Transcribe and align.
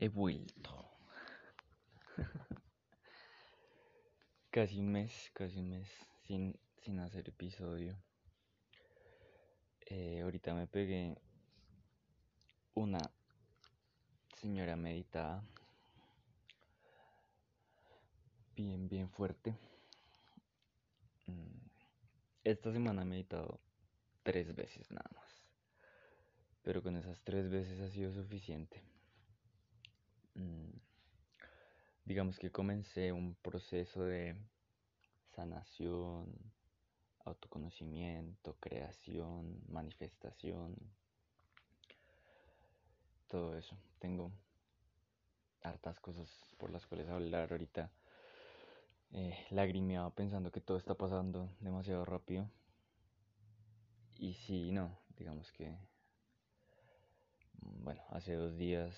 He 0.00 0.08
vuelto. 0.08 0.88
casi 4.52 4.78
un 4.78 4.92
mes, 4.92 5.32
casi 5.34 5.58
un 5.58 5.70
mes 5.70 5.88
sin, 6.22 6.56
sin 6.76 7.00
hacer 7.00 7.28
episodio. 7.28 8.00
Eh, 9.86 10.20
ahorita 10.22 10.54
me 10.54 10.68
pegué 10.68 11.18
una 12.74 13.00
señora 14.36 14.76
meditada. 14.76 15.42
Bien, 18.54 18.88
bien 18.88 19.10
fuerte. 19.10 19.58
Mm, 21.26 21.58
esta 22.44 22.70
semana 22.72 23.02
he 23.02 23.04
meditado 23.04 23.58
tres 24.22 24.54
veces 24.54 24.92
nada 24.92 25.10
más. 25.16 25.42
Pero 26.62 26.84
con 26.84 26.94
esas 26.94 27.20
tres 27.24 27.50
veces 27.50 27.80
ha 27.80 27.88
sido 27.88 28.12
suficiente. 28.12 28.80
Mm, 30.38 30.70
digamos 32.04 32.38
que 32.38 32.52
comencé 32.52 33.10
un 33.12 33.34
proceso 33.34 34.04
de 34.04 34.36
sanación, 35.34 36.32
autoconocimiento, 37.24 38.56
creación, 38.60 39.60
manifestación, 39.68 40.76
todo 43.26 43.56
eso. 43.56 43.76
Tengo 43.98 44.30
hartas 45.62 45.98
cosas 45.98 46.28
por 46.56 46.70
las 46.70 46.86
cuales 46.86 47.08
hablar 47.08 47.50
ahorita. 47.50 47.90
Eh, 49.10 49.34
lagrimeado 49.50 50.10
pensando 50.14 50.52
que 50.52 50.60
todo 50.60 50.76
está 50.76 50.94
pasando 50.94 51.50
demasiado 51.60 52.04
rápido. 52.04 52.48
Y 54.18 54.34
si 54.34 54.70
no, 54.70 54.98
digamos 55.16 55.50
que, 55.50 55.70
mm, 57.60 57.84
bueno, 57.84 58.02
hace 58.10 58.34
dos 58.34 58.56
días 58.56 58.94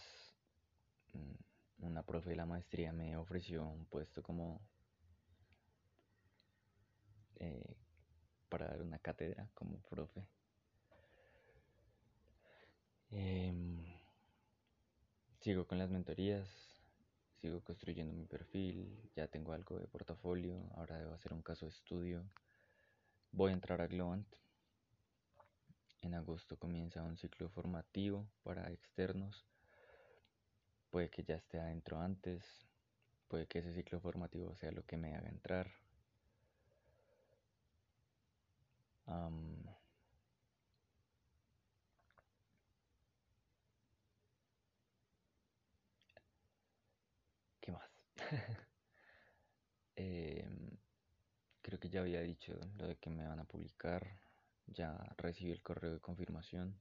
una 1.79 2.03
profe 2.03 2.31
de 2.31 2.37
la 2.37 2.47
maestría 2.47 2.93
me 2.93 3.17
ofreció 3.17 3.65
un 3.65 3.87
puesto 3.87 4.23
como 4.23 4.61
eh, 7.37 7.77
para 8.49 8.67
dar 8.69 8.83
una 8.83 8.99
cátedra 8.99 9.49
como 9.55 9.81
profe. 9.83 10.27
Em, 13.11 13.85
sigo 15.41 15.67
con 15.67 15.79
las 15.79 15.91
mentorías, 15.91 16.47
sigo 17.41 17.63
construyendo 17.65 18.15
mi 18.15 18.27
perfil, 18.27 19.11
ya 19.17 19.27
tengo 19.27 19.53
algo 19.53 19.79
de 19.79 19.89
portafolio, 19.89 20.71
ahora 20.75 20.99
debo 20.99 21.15
hacer 21.15 21.33
un 21.33 21.43
caso 21.43 21.67
de 21.67 21.73
estudio. 21.73 22.25
Voy 23.33 23.51
a 23.51 23.55
entrar 23.55 23.81
a 23.81 23.87
Globant. 23.87 24.27
En 26.03 26.15
agosto 26.15 26.59
comienza 26.59 27.03
un 27.03 27.17
ciclo 27.17 27.49
formativo 27.49 28.29
para 28.43 28.71
externos. 28.71 29.47
Puede 30.91 31.09
que 31.09 31.23
ya 31.25 31.37
esté 31.37 31.59
adentro 31.59 31.99
antes, 32.01 32.67
puede 33.29 33.47
que 33.47 33.61
ese 33.61 33.73
ciclo 33.73 34.01
formativo 34.01 34.55
sea 34.55 34.73
lo 34.73 34.85
que 34.85 34.97
me 34.97 35.15
haga 35.15 35.29
entrar. 35.29 35.71
¿Qué 47.61 47.73
más? 47.73 47.91
Em, 49.97 50.77
creo 51.63 51.79
que 51.81 51.89
ya 51.91 52.01
había 52.01 52.23
dicho 52.23 52.59
lo 52.77 52.89
de 52.89 52.97
que 52.97 53.11
me 53.11 53.27
van 53.27 53.41
a 53.41 53.45
publicar. 53.45 54.19
Ya 54.67 54.97
recibí 55.17 55.53
el 55.53 55.63
correo 55.63 55.93
de 55.95 56.01
confirmación. 56.01 56.81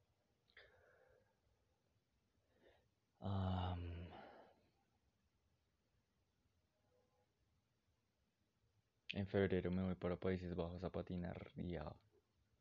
En 9.13 9.27
febrero 9.27 9.71
me 9.71 9.83
voy 9.83 9.95
para 9.95 10.15
Países 10.15 10.55
Bajos 10.55 10.83
a 10.83 10.89
patinar 10.89 11.51
y 11.55 11.75
a 11.75 11.91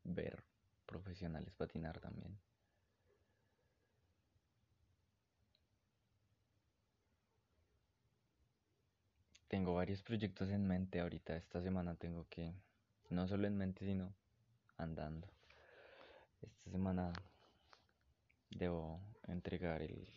ver 0.03 0.43
profesionales 0.85 1.53
patinar 1.53 1.99
también. 1.99 2.37
Tengo 9.47 9.73
varios 9.73 10.03
proyectos 10.03 10.49
en 10.49 10.67
mente 10.67 10.99
ahorita. 10.99 11.35
Esta 11.35 11.61
semana 11.61 11.95
tengo 11.95 12.27
que, 12.29 12.53
no 13.09 13.27
solo 13.27 13.47
en 13.47 13.57
mente, 13.57 13.83
sino 13.83 14.13
andando. 14.77 15.27
Esta 16.41 16.69
semana 16.69 17.11
debo 18.51 19.01
entregar 19.27 19.81
el, 19.81 20.07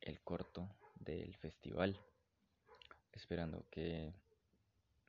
el 0.00 0.20
corto 0.20 0.68
del 0.94 1.36
festival, 1.36 2.00
esperando 3.12 3.66
que 3.70 4.14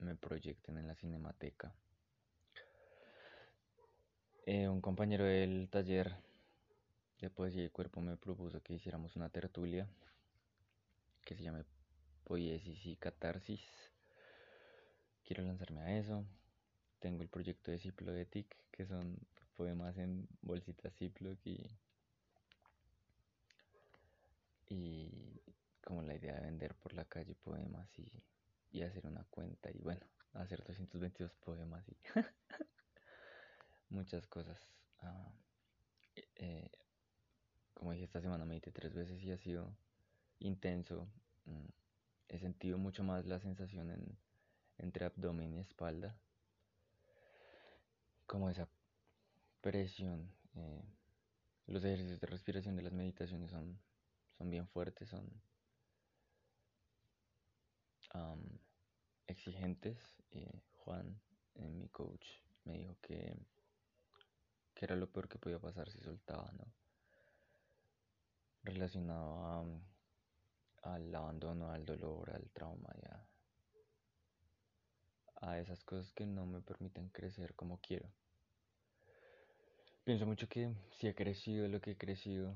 me 0.02 0.16
proyecten 0.16 0.78
en 0.78 0.88
la 0.88 0.96
cinemateca. 0.96 1.74
Eh, 4.46 4.68
un 4.68 4.82
compañero 4.82 5.24
del 5.24 5.70
taller 5.70 6.16
de 7.20 7.30
poesía 7.30 7.64
y 7.64 7.70
cuerpo 7.70 8.02
me 8.02 8.18
propuso 8.18 8.62
que 8.64 8.74
hiciéramos 8.74 9.16
una 9.16 9.30
tertulia 9.30 9.88
que 11.24 11.36
se 11.36 11.44
llame 11.44 11.64
Poiesis 12.24 12.86
y 12.86 12.96
Catarsis. 12.96 13.62
Quiero 15.24 15.44
lanzarme 15.44 15.82
a 15.82 16.00
eso. 16.00 16.26
Tengo 17.00 17.22
el 17.22 17.30
proyecto 17.30 17.72
de 17.72 17.80
Ziploetic, 17.80 18.56
que 18.72 18.86
son 18.86 19.18
poemas 19.56 19.98
en 19.98 20.28
bolsitas 20.42 20.94
Ziploc 20.96 21.38
y, 21.46 21.78
y 24.68 25.42
como 25.84 26.02
la 26.02 26.16
idea 26.16 26.36
de 26.36 26.42
vender 26.42 26.74
por 26.76 26.94
la 26.94 27.06
calle 27.06 27.36
poemas 27.36 27.88
y, 28.00 28.12
y 28.72 28.84
hacer 28.84 29.06
una 29.06 29.24
cuenta 29.26 29.70
y 29.72 29.80
bueno, 29.80 30.06
hacer 30.34 30.64
222 30.64 31.34
poemas 31.36 31.88
y 31.90 31.98
muchas 33.90 34.26
cosas. 34.28 34.58
Ah, 35.00 35.32
eh, 36.36 36.70
como 37.74 37.92
dije, 37.92 38.06
esta 38.06 38.22
semana 38.22 38.46
medité 38.46 38.72
tres 38.72 38.94
veces 38.94 39.22
y 39.24 39.32
ha 39.32 39.38
sido 39.38 39.76
intenso. 40.40 41.08
Mm, 41.46 41.68
he 42.30 42.40
sentido 42.40 42.78
mucho 42.78 43.04
más 43.04 43.26
la 43.26 43.40
sensación 43.40 43.90
en, 43.92 44.18
entre 44.78 45.06
abdomen 45.06 45.54
y 45.54 45.60
espalda. 45.60 46.16
Como 48.26 48.50
esa 48.50 48.70
presión. 49.62 50.32
Eh, 50.56 50.84
los 51.68 51.84
ejercicios 51.84 52.20
de 52.20 52.28
respiración 52.28 52.76
de 52.76 52.84
las 52.84 52.94
meditaciones 52.94 53.52
son, 53.52 53.80
son 54.38 54.50
bien 54.50 54.68
fuertes, 54.68 55.10
son 55.10 55.30
exigentes. 59.28 59.98
Juan, 60.80 61.22
mi 61.56 61.90
coach, 61.90 62.26
me 62.66 62.74
dijo 62.78 62.98
que 63.02 63.38
que 64.82 64.86
era 64.86 64.96
lo 64.96 65.12
peor 65.12 65.30
que 65.30 65.38
podía 65.38 65.60
pasar 65.60 65.92
si 65.92 66.00
soltaba, 66.00 66.52
¿no? 66.54 66.66
Relacionado 68.64 69.80
al 70.82 71.14
abandono, 71.14 71.70
al 71.70 71.86
dolor, 71.86 72.32
al 72.32 72.50
trauma 72.50 72.90
y 72.96 73.06
a, 73.06 73.28
a 75.42 75.60
esas 75.60 75.84
cosas 75.84 76.12
que 76.14 76.26
no 76.26 76.48
me 76.48 76.62
permiten 76.62 77.10
crecer 77.10 77.54
como 77.54 77.80
quiero. 77.80 78.12
Pienso 80.04 80.26
mucho 80.26 80.50
que 80.50 80.74
si 80.90 81.08
he 81.08 81.14
crecido 81.14 81.68
lo 81.68 81.80
que 81.80 81.92
he 81.92 81.98
crecido, 81.98 82.56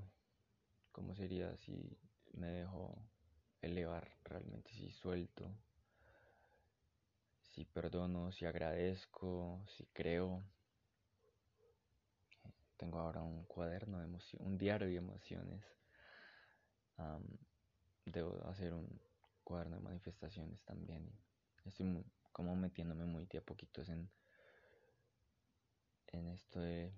¿cómo 0.92 1.14
sería 1.14 1.56
si 1.58 1.96
me 2.34 2.48
dejo 2.48 2.98
elevar 3.66 4.18
realmente, 4.24 4.72
si 4.74 4.92
suelto, 4.92 5.50
si 7.42 7.66
perdono, 7.66 8.31
si 8.31 8.46
agradezco, 8.46 9.66
si 9.68 9.86
creo? 9.88 10.44
Tengo 12.78 13.00
ahora 13.00 13.22
un 13.22 13.46
cuaderno 13.46 14.00
de 14.00 14.06
emociones, 14.06 14.48
un 14.48 14.58
diario 14.58 14.88
de 14.88 14.96
emociones. 14.96 15.66
debo 18.06 18.45
hacer 18.48 18.74
un 18.74 19.01
cuaderno 19.44 19.78
de 19.78 19.84
manifestaciones 19.84 20.62
también. 20.63 21.10
Estoy 21.63 22.06
como 22.31 22.56
metiéndome 22.56 23.06
muy 23.06 23.25
de 23.25 23.39
a 23.39 23.42
poquitos 23.42 23.89
en, 23.89 24.12
en 26.07 26.28
esto 26.28 26.60
de, 26.60 26.94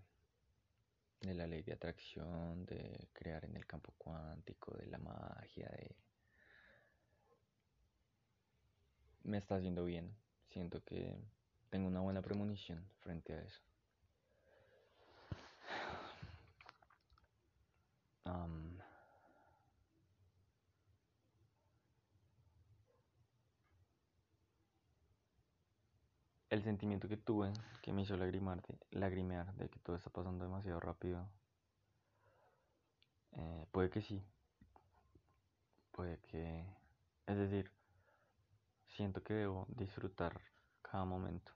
de 1.22 1.34
la 1.34 1.48
ley 1.48 1.64
de 1.64 1.74
atracción, 1.74 2.66
de 2.66 3.10
crear 3.14 3.46
en 3.46 3.56
el 3.56 3.66
campo 3.66 3.94
cuántico, 3.98 4.76
de 4.76 4.88
la 4.88 4.98
magia, 4.98 5.70
de... 5.70 6.07
Me 9.28 9.38
está 9.38 9.58
haciendo 9.58 9.86
bien. 9.86 10.16
Siento 10.50 10.84
que 10.84 11.16
tengo 11.70 11.88
una 11.88 12.00
buena 12.00 12.24
premonición 12.24 12.84
frente 13.02 13.34
a 13.34 13.42
eso. 13.42 13.62
el 26.50 26.64
sentimiento 26.64 27.08
que 27.08 27.18
tuve 27.18 27.52
que 27.82 27.92
me 27.92 28.02
hizo 28.04 28.16
lagrimar 28.16 28.62
de, 28.62 28.78
lagrimear 28.92 29.54
de 29.56 29.70
que 29.70 29.80
todo 29.80 29.96
está 29.96 30.10
pasando 30.10 30.46
demasiado 30.46 30.80
rápido, 30.80 31.30
eh, 33.34 33.66
puede 33.72 33.90
que 33.90 34.02
sí. 34.02 34.24
puede 35.92 36.20
que, 36.20 36.64
es 37.26 37.38
decir, 37.38 37.72
siento 38.98 39.24
que 39.24 39.36
debo 39.36 39.68
disfrutar 39.70 40.42
cada 40.82 41.06
momento. 41.06 41.52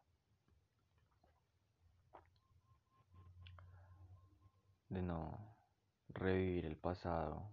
De 4.89 5.01
no 5.01 5.55
revivir 6.09 6.65
el 6.67 6.77
pasado 6.77 7.49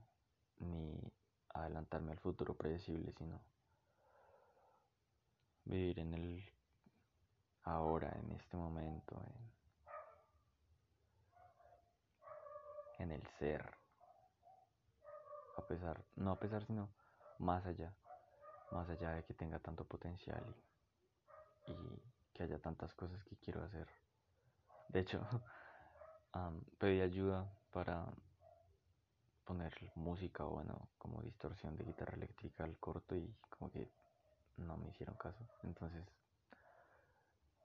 ni 0.58 1.00
adelantarme 1.54 2.12
al 2.12 2.18
futuro 2.18 2.54
predecible, 2.54 3.14
sino 3.14 3.40
vivir 5.64 6.00
en 6.00 6.12
el 6.12 6.52
ahora, 7.62 8.10
en 8.18 8.32
este 8.32 8.56
momento, 8.58 9.22
en, 12.98 13.10
el 13.10 13.26
ser. 13.38 13.64
A 15.56 15.66
pesar, 15.66 16.04
no 16.16 16.32
a 16.32 16.38
pesar, 16.38 16.64
sino 16.66 16.90
más 17.38 17.64
allá, 17.64 17.94
más 18.70 18.88
allá 18.88 19.12
de 19.12 19.24
que 19.24 19.34
tenga 19.34 19.58
tanto 19.58 19.84
potencial 19.84 20.44
y, 21.66 21.74
que 22.32 22.44
haya 22.44 22.58
tantas 22.60 22.94
cosas 22.94 23.24
que 23.24 23.36
quiero 23.36 23.62
hacer. 23.64 23.88
De 24.88 25.00
hecho, 25.00 25.20
pedí 26.78 27.00
ayuda 27.00 27.50
para 27.72 28.06
poner 29.44 29.74
música 29.96 30.44
o 30.44 30.50
bueno, 30.50 30.88
como 30.98 31.22
distorsión 31.22 31.76
de 31.76 31.84
guitarra 31.84 32.14
eléctrica 32.14 32.64
al 32.64 32.76
corto 32.78 33.16
y 33.16 33.34
como 33.50 33.70
que 33.70 33.90
no 34.58 34.76
me 34.76 34.88
hicieron 34.88 35.16
caso. 35.16 35.44
Entonces, 35.62 36.04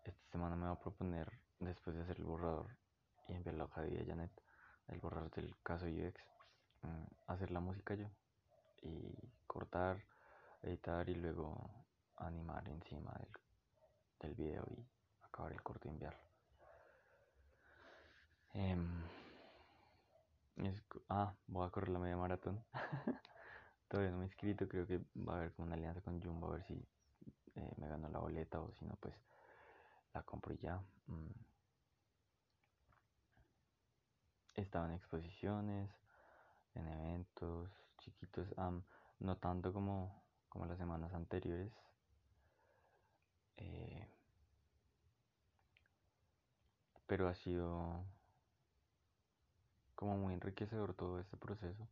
esta 0.06 0.32
semana 0.32 0.56
me 0.56 0.66
voy 0.68 0.76
a 0.76 0.80
proponer, 0.80 1.32
después 1.60 1.96
de 1.96 2.04
hacer 2.04 2.18
el 2.18 2.26
borrador 2.26 2.68
y 3.28 3.34
enviar 3.34 3.56
la 3.56 3.66
hoja 3.66 3.82
de 3.82 4.06
Janet, 4.06 4.32
el 4.88 5.00
borrador 5.00 5.32
del 5.32 5.56
caso 5.62 5.86
UX, 5.86 6.20
mm, 6.82 7.04
hacer 7.28 7.52
la 7.52 7.60
música 7.60 7.96
yo 7.96 8.10
y 8.82 9.16
cortar, 9.48 10.04
editar 10.64 11.08
y 11.10 11.16
luego 11.16 11.86
animar 12.18 12.68
encima 12.70 13.14
del, 13.20 13.30
del 14.20 14.36
video 14.36 14.66
y 14.70 14.88
acabar 15.22 15.52
el 15.52 15.62
corto 15.62 15.88
y 15.88 15.92
enviarlo. 15.92 16.24
Em, 18.54 19.04
ah, 21.10 21.34
voy 21.48 21.68
a 21.68 21.72
correr 21.72 21.90
la 21.90 22.00
media 22.00 22.18
maratón. 22.18 22.64
Todavía 23.88 24.12
no 24.12 24.18
me 24.18 24.24
he 24.24 24.28
inscrito, 24.28 24.68
creo 24.68 24.88
que 24.88 25.00
va 25.16 25.34
a 25.34 25.38
haber 25.38 25.54
una 25.58 25.76
alianza 25.76 26.02
con 26.02 26.22
Jumbo 26.22 26.48
a 26.48 26.52
ver 26.52 26.64
si 26.64 26.74
eh, 27.56 27.74
me 27.78 27.88
gano 27.88 28.10
la 28.10 28.20
boleta 28.20 28.60
o 28.60 28.72
si 28.74 28.86
no, 28.86 28.96
pues 28.96 29.16
la 30.14 30.24
compro 30.24 30.54
y 30.54 30.58
ya. 30.58 30.82
Mm. 31.08 31.30
Estaba 34.56 34.86
en 34.86 34.94
exposiciones, 34.94 35.90
en 36.76 36.88
eventos 36.88 37.70
chiquitos, 37.98 38.48
no 39.20 39.38
tanto 39.38 39.74
como, 39.74 40.23
como 40.54 40.68
las 40.68 40.78
semanas 40.78 41.12
anteriores. 41.16 41.74
Eh, 43.58 44.08
pero 47.08 47.28
ha 47.28 47.34
sido 47.34 48.06
como 49.96 50.16
muy 50.16 50.36
enriquecedor 50.36 50.94
todo 50.94 51.20
este 51.20 51.38
proceso. 51.38 51.88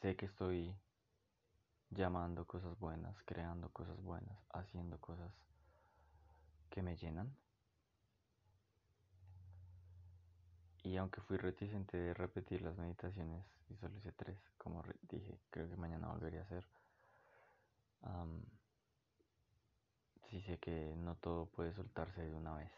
Sé 0.00 0.16
que 0.16 0.26
estoy 0.26 0.74
llamando 1.90 2.46
cosas 2.46 2.76
buenas, 2.80 3.14
creando 3.26 3.68
cosas 3.70 4.02
buenas, 4.02 4.36
haciendo 4.52 4.98
cosas 4.98 5.32
que 6.68 6.82
me 6.82 6.96
llenan. 6.96 7.32
Y 10.82 10.96
aunque 10.96 11.20
fui 11.20 11.36
reticente 11.36 11.96
de 11.96 12.14
repetir 12.14 12.62
las 12.62 12.76
meditaciones 12.76 13.44
y 13.68 13.76
solo 13.76 13.96
hice 13.98 14.12
tres, 14.12 14.38
como 14.58 14.82
dije, 15.02 15.38
creo 15.50 15.68
que 15.68 15.76
mañana 15.76 16.08
volvería 16.08 16.40
a 16.40 16.44
hacer. 16.44 16.66
sí 20.30 20.40
sé 20.42 20.58
que 20.58 20.94
no 20.96 21.16
todo 21.16 21.46
puede 21.46 21.72
soltarse 21.72 22.22
de 22.22 22.34
una 22.34 22.54
vez. 22.54 22.72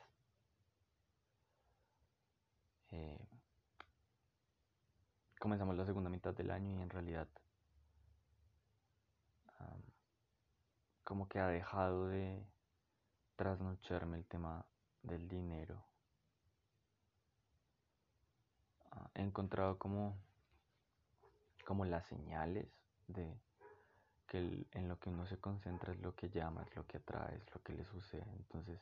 Eh, 2.90 3.26
comenzamos 5.38 5.76
la 5.76 5.86
segunda 5.86 6.10
mitad 6.10 6.34
del 6.34 6.50
año 6.50 6.78
y 6.78 6.82
en 6.82 6.90
realidad 6.90 7.28
como 11.04 11.28
que 11.28 11.38
ha 11.38 11.48
dejado 11.48 12.08
de 12.08 12.42
trasnocharme 13.36 14.16
el 14.16 14.24
tema 14.24 14.64
del 15.02 15.28
dinero. 15.28 15.84
Ah, 18.80 18.81
he 19.14 19.22
encontrado 19.22 19.78
como, 19.78 20.16
como 21.66 21.84
las 21.84 22.06
señales 22.06 22.68
de 23.08 23.40
que 24.26 24.66
en 24.72 24.88
lo 24.88 24.98
que 24.98 25.10
uno 25.10 25.26
se 25.26 25.38
concentra 25.38 25.92
es 25.92 26.00
lo 26.00 26.14
que 26.14 26.30
llama, 26.30 26.62
es 26.62 26.74
lo 26.74 26.86
que 26.86 26.98
atrae, 26.98 27.36
es 27.36 27.54
lo 27.54 27.62
que 27.62 27.74
le 27.74 27.84
sucede. 27.84 28.32
Entonces 28.36 28.80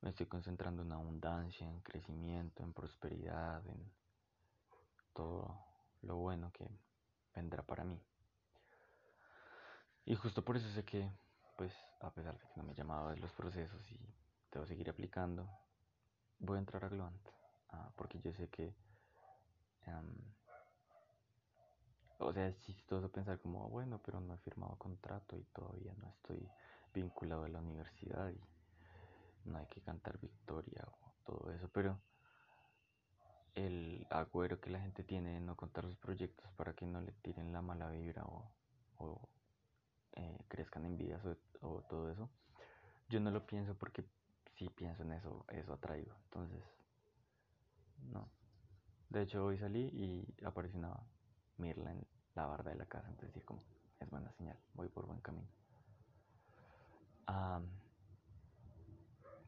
me 0.00 0.10
estoy 0.10 0.26
concentrando 0.26 0.82
en 0.82 0.92
abundancia, 0.92 1.68
en 1.68 1.80
crecimiento, 1.80 2.62
en 2.62 2.72
prosperidad, 2.72 3.66
en 3.66 3.92
todo 5.12 5.54
lo 6.02 6.16
bueno 6.16 6.50
que 6.52 6.66
vendrá 7.34 7.62
para 7.62 7.84
mí. 7.84 8.00
Y 10.06 10.14
justo 10.14 10.42
por 10.42 10.56
eso 10.56 10.68
sé 10.70 10.84
que, 10.84 11.10
pues, 11.56 11.72
a 12.00 12.10
pesar 12.10 12.38
de 12.38 12.46
que 12.48 12.56
no 12.56 12.64
me 12.64 12.74
llamaba 12.74 13.12
de 13.12 13.20
los 13.20 13.32
procesos 13.32 13.90
y 13.92 14.00
debo 14.50 14.66
seguir 14.66 14.88
aplicando, 14.88 15.48
voy 16.38 16.56
a 16.56 16.60
entrar 16.60 16.84
a 16.84 16.88
Gluant. 16.88 17.28
Ah, 17.68 17.92
porque 17.94 18.18
yo 18.20 18.32
sé 18.32 18.48
que, 18.48 18.74
em, 19.86 20.14
o 22.18 22.32
sea, 22.32 22.48
es 22.48 22.58
chistoso 22.60 23.10
pensar 23.10 23.38
como, 23.40 23.68
bueno, 23.68 24.00
pero 24.04 24.20
no 24.20 24.34
he 24.34 24.38
firmado 24.38 24.76
contrato 24.76 25.36
y 25.36 25.44
todavía 25.44 25.94
no 25.94 26.08
estoy 26.08 26.48
vinculado 26.92 27.44
a 27.44 27.48
la 27.48 27.60
universidad 27.60 28.30
y 28.30 28.40
no 29.48 29.58
hay 29.58 29.66
que 29.66 29.80
cantar 29.80 30.18
victoria 30.18 30.84
o 30.86 31.12
todo 31.24 31.52
eso, 31.52 31.68
pero 31.72 31.98
el 33.54 34.06
agüero 34.10 34.60
que 34.60 34.70
la 34.70 34.80
gente 34.80 35.02
tiene 35.02 35.34
de 35.34 35.40
no 35.40 35.56
contar 35.56 35.84
sus 35.84 35.96
proyectos 35.96 36.50
para 36.52 36.72
que 36.74 36.86
no 36.86 37.00
le 37.00 37.12
tiren 37.12 37.52
la 37.52 37.62
mala 37.62 37.90
vibra 37.90 38.24
o 38.24 38.50
eh, 40.20 40.38
crezcan 40.48 40.84
envidias 40.84 41.24
o, 41.24 41.36
o, 41.60 41.82
todo 41.82 42.10
eso. 42.10 42.28
Yo 43.08 43.20
no 43.20 43.30
lo 43.30 43.46
pienso 43.46 43.74
porque 43.74 44.04
si 44.56 44.68
pienso 44.68 45.02
en 45.02 45.12
eso, 45.12 45.44
eso 45.48 45.72
atraigo. 45.72 46.14
Entonces, 46.24 46.62
no. 48.12 48.28
De 49.10 49.22
hecho, 49.22 49.44
hoy 49.44 49.58
salí 49.58 49.86
y 49.92 50.44
apareció 50.44 50.78
una 50.78 50.96
mirla 51.58 51.90
en 51.90 52.06
la 52.36 52.46
barda 52.46 52.70
de 52.70 52.76
la 52.76 52.86
casa. 52.86 53.08
Entonces 53.08 53.34
dije 53.34 53.44
como, 53.44 53.62
es 53.98 54.08
buena 54.08 54.30
señal, 54.32 54.56
voy 54.74 54.88
por 54.88 55.06
buen 55.06 55.20
camino. 55.20 55.48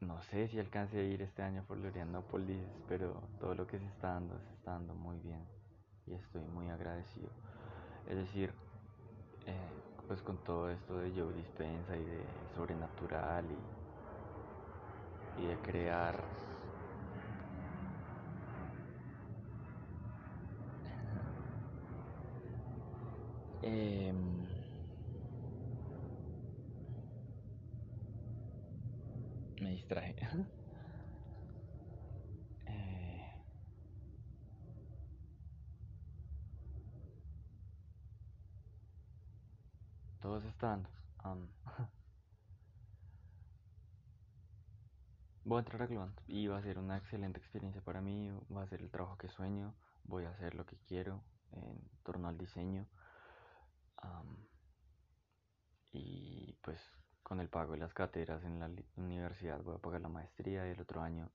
no 0.01 0.21
sé 0.23 0.49
si 0.49 0.59
alcance 0.59 0.99
a 0.99 1.03
ir 1.03 1.21
este 1.21 1.41
año 1.41 1.63
por 1.65 1.79
Florianópolis, 1.79 2.61
pero 2.89 3.23
todo 3.39 3.55
lo 3.55 3.65
que 3.65 3.79
se 3.79 3.85
está 3.85 4.09
dando, 4.15 4.37
se 4.37 4.53
está 4.53 4.71
dando 4.71 4.93
muy 4.95 5.17
bien. 5.19 5.41
Y 6.07 6.13
estoy 6.13 6.43
muy 6.53 6.69
agradecido. 6.69 7.29
Es 8.09 8.17
decir, 8.17 8.51
eh, 9.45 9.55
pues 10.07 10.21
con 10.21 10.37
todo 10.43 10.69
esto 10.69 10.97
de 10.97 11.11
Joe 11.11 11.33
Dispensa 11.33 11.95
y 11.95 12.03
de 12.03 12.21
sobrenatural 12.53 13.45
y, 15.37 15.43
y 15.43 15.47
de 15.47 15.57
crear 15.59 16.21
eh, 23.63 24.13
me 29.61 29.69
distraje. 29.71 30.15
Eh, 32.65 33.21
todos 40.21 40.45
están 40.45 40.87
um, 41.25 41.45
voy 45.43 45.57
a 45.57 45.59
entrar 45.59 45.81
a 45.81 45.87
Gluant 45.87 46.17
y 46.27 46.47
va 46.47 46.57
a 46.57 46.61
ser 46.61 46.79
una 46.79 46.97
excelente 46.97 47.39
experiencia 47.39 47.81
para 47.81 48.01
mí, 48.01 48.31
va 48.55 48.63
a 48.63 48.67
ser 48.67 48.81
el 48.81 48.89
trabajo 48.89 49.17
que 49.17 49.27
sueño, 49.27 49.73
voy 50.05 50.23
a 50.23 50.29
hacer 50.29 50.55
lo 50.55 50.65
que 50.65 50.77
quiero 50.87 51.21
en 51.51 51.77
torno 52.03 52.29
al 52.29 52.37
diseño 52.37 52.87
y 55.93 56.53
pues 56.61 56.79
con 57.21 57.39
el 57.39 57.49
pago 57.49 57.73
de 57.73 57.79
las 57.79 57.93
cátedras 57.93 58.43
en 58.43 58.59
la 58.59 58.69
universidad 58.97 59.61
voy 59.61 59.75
a 59.75 59.79
pagar 59.79 60.01
la 60.01 60.09
maestría 60.09 60.67
y 60.67 60.71
el 60.71 60.81
otro 60.81 61.01
año, 61.01 61.31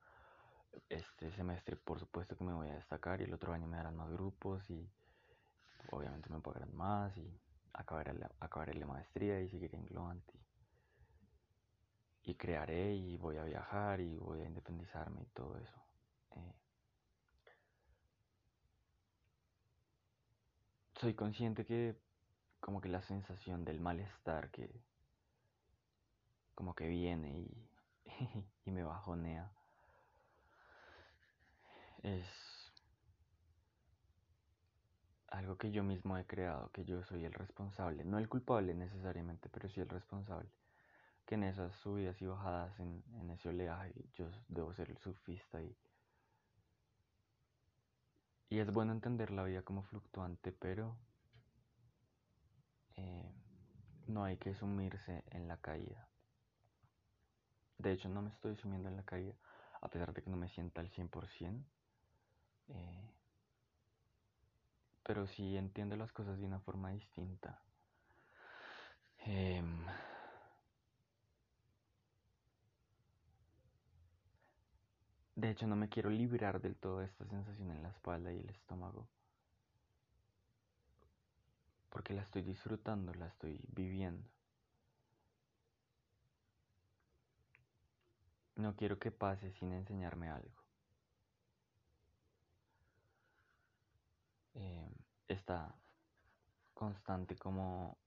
este 0.89 1.31
semestre 1.33 1.77
por 1.77 1.99
supuesto 1.99 2.37
que 2.37 2.45
me 2.45 2.53
voy 2.53 2.69
a 2.69 2.75
destacar 2.75 3.21
y 3.21 3.25
el 3.25 3.33
otro 3.33 3.53
año 3.53 3.67
me 3.67 3.77
darán 3.77 3.97
más 3.97 4.11
grupos 4.11 4.69
y 4.69 4.91
obviamente 5.91 6.29
me 6.29 6.41
pagarán 6.41 6.75
más 6.75 7.17
y 7.17 7.41
acabaré 7.73 8.13
la, 8.15 8.31
acabaré 8.41 8.75
la 8.75 8.87
maestría 8.87 9.41
y 9.41 9.49
seguiré 9.49 9.79
en 9.79 9.87
Gluant 9.87 10.25
y, 12.23 12.35
crearé 12.35 12.95
y 12.95 13.17
voy 13.17 13.39
a 13.39 13.45
viajar 13.45 14.01
y 14.01 14.19
voy 14.19 14.41
a 14.41 14.45
independizarme 14.45 15.23
y 15.23 15.27
todo 15.27 15.57
eso. 15.57 15.83
Eh, 16.37 16.55
soy 21.01 21.15
consciente 21.15 21.65
que 21.65 21.97
como 22.61 22.81
que 22.81 22.89
la 22.89 23.03
sensación 23.03 23.65
del 23.65 23.81
malestar 23.81 24.51
que 24.51 24.71
como 26.55 26.75
que 26.75 26.89
viene 26.89 27.39
y, 27.39 27.71
y 28.65 28.71
me 28.73 28.83
bajonea. 28.83 29.49
Es 32.03 32.27
algo 35.29 35.57
que 35.57 35.71
yo 35.71 35.85
mismo 35.85 36.19
he 36.19 36.27
creado, 36.27 36.71
que 36.73 36.85
yo 36.85 37.03
soy 37.05 37.25
el 37.25 37.33
responsable, 37.33 38.05
no 38.05 38.19
el 38.19 38.29
culpable 38.29 38.75
necesariamente, 38.75 39.49
pero 39.49 39.69
sí 39.69 39.81
el 39.81 39.89
responsable, 39.89 40.51
que 41.27 41.37
en 41.37 41.45
esas 41.45 41.73
subidas 41.77 42.21
y 42.21 42.27
bajadas, 42.27 42.79
en, 42.81 43.05
en 43.21 43.31
ese 43.31 43.51
oleaje, 43.51 43.93
yo 44.15 44.29
debo 44.49 44.75
ser 44.75 44.91
el 44.91 44.99
surfista 44.99 45.63
y, 45.63 45.77
y 48.51 48.59
es 48.59 48.73
bueno 48.73 48.91
entender 48.91 49.31
la 49.31 49.45
vida 49.45 49.63
como 49.63 49.85
fluctuante, 49.85 50.51
pero 50.51 50.97
eh, 52.99 53.33
no 54.09 54.25
hay 54.25 54.37
que 54.37 54.55
sumirse 54.55 55.25
en 55.31 55.49
la 55.49 55.57
caída. 55.59 56.09
De 57.79 57.93
hecho, 57.93 58.09
no 58.09 58.23
me 58.23 58.31
estoy 58.31 58.57
sumiendo 58.57 58.89
en 58.89 58.97
la 58.97 59.05
caída, 59.05 59.35
a 59.81 59.89
pesar 59.89 60.13
de 60.13 60.23
que 60.23 60.31
no 60.31 60.37
me 60.37 60.49
sienta 60.49 60.81
al 60.81 60.91
100%. 60.91 61.65
Eh, 62.69 63.11
pero 65.05 65.27
sí 65.27 65.57
entiendo 65.57 65.97
las 65.97 66.13
cosas 66.13 66.39
de 66.39 66.45
una 66.45 66.61
forma 66.61 66.91
distinta. 66.91 67.63
Eh, 69.27 69.63
de 75.37 75.51
hecho, 75.51 75.67
no 75.67 75.77
me 75.77 75.89
quiero 75.89 76.11
librar 76.11 76.61
del 76.61 76.77
todo 76.77 76.99
de 76.99 77.07
esta 77.07 77.25
sensación 77.27 77.71
en 77.71 77.83
la 77.83 77.91
espalda 77.91 78.33
y 78.33 78.41
el 78.41 78.51
estómago. 78.51 79.09
La 82.09 82.23
estoy 82.23 82.41
disfrutando, 82.43 83.13
la 83.15 83.27
estoy 83.27 83.61
viviendo. 83.69 84.31
No 88.57 88.75
quiero 88.75 88.99
que 88.99 89.11
pase 89.11 89.53
sin 89.53 89.73
enseñarme 89.75 90.31
algo. 90.31 90.65
Eh, 94.55 94.91
esta 95.29 95.75
constante 96.73 97.37
como 97.37 97.99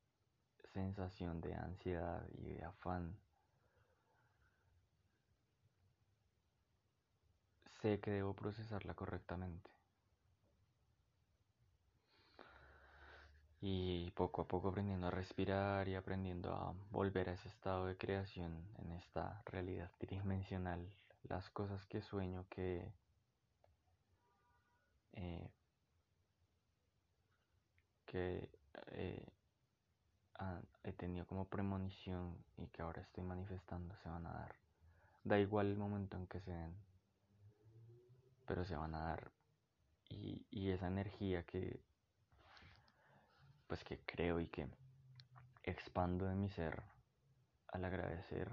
sensación 0.73 1.39
de 1.39 1.53
ansiedad 1.53 2.27
y 2.33 2.53
de 2.53 2.63
afán. 2.65 3.15
Sé 7.81 7.99
que 7.99 8.11
debo 8.11 8.33
procesarla 8.33 8.95
correctamente. 8.95 9.80
Y 13.61 14.11
poco 14.11 14.41
a 14.41 14.47
poco 14.47 14.69
aprendiendo 14.69 15.07
a 15.07 15.11
respirar 15.11 15.87
y 15.87 15.95
aprendiendo 15.95 16.51
a 16.53 16.73
volver 16.89 17.29
a 17.29 17.33
ese 17.33 17.47
estado 17.47 17.85
de 17.85 17.95
creación 17.95 18.65
en 18.79 18.91
esta 18.93 19.43
realidad 19.45 19.91
tridimensional. 19.99 20.91
Las 21.23 21.49
cosas 21.51 21.85
que 21.85 22.01
sueño 22.01 22.45
que 22.49 22.91
eh, 25.13 25.49
que 28.05 28.49
eh, 28.91 29.25
he 30.83 30.91
tenido 30.93 31.25
como 31.25 31.45
premonición 31.45 32.35
y 32.57 32.67
que 32.67 32.81
ahora 32.81 33.01
estoy 33.01 33.23
manifestando 33.23 33.95
se 33.97 34.09
van 34.09 34.25
a 34.25 34.33
dar. 34.33 34.55
Da 35.23 35.39
igual 35.39 35.67
el 35.67 35.77
momento 35.77 36.17
en 36.17 36.27
que 36.27 36.39
se 36.39 36.51
den, 36.51 36.75
pero 38.47 38.65
se 38.65 38.75
van 38.75 38.95
a 38.95 39.03
dar. 39.03 39.31
Y, 40.09 40.45
y 40.49 40.71
esa 40.71 40.87
energía 40.87 41.43
que, 41.43 41.79
pues 43.71 43.85
que 43.85 43.99
creo 43.99 44.41
y 44.41 44.47
que 44.47 44.67
expando 45.63 46.25
de 46.25 46.35
mi 46.35 46.49
ser 46.49 46.83
al 47.69 47.85
agradecer, 47.85 48.51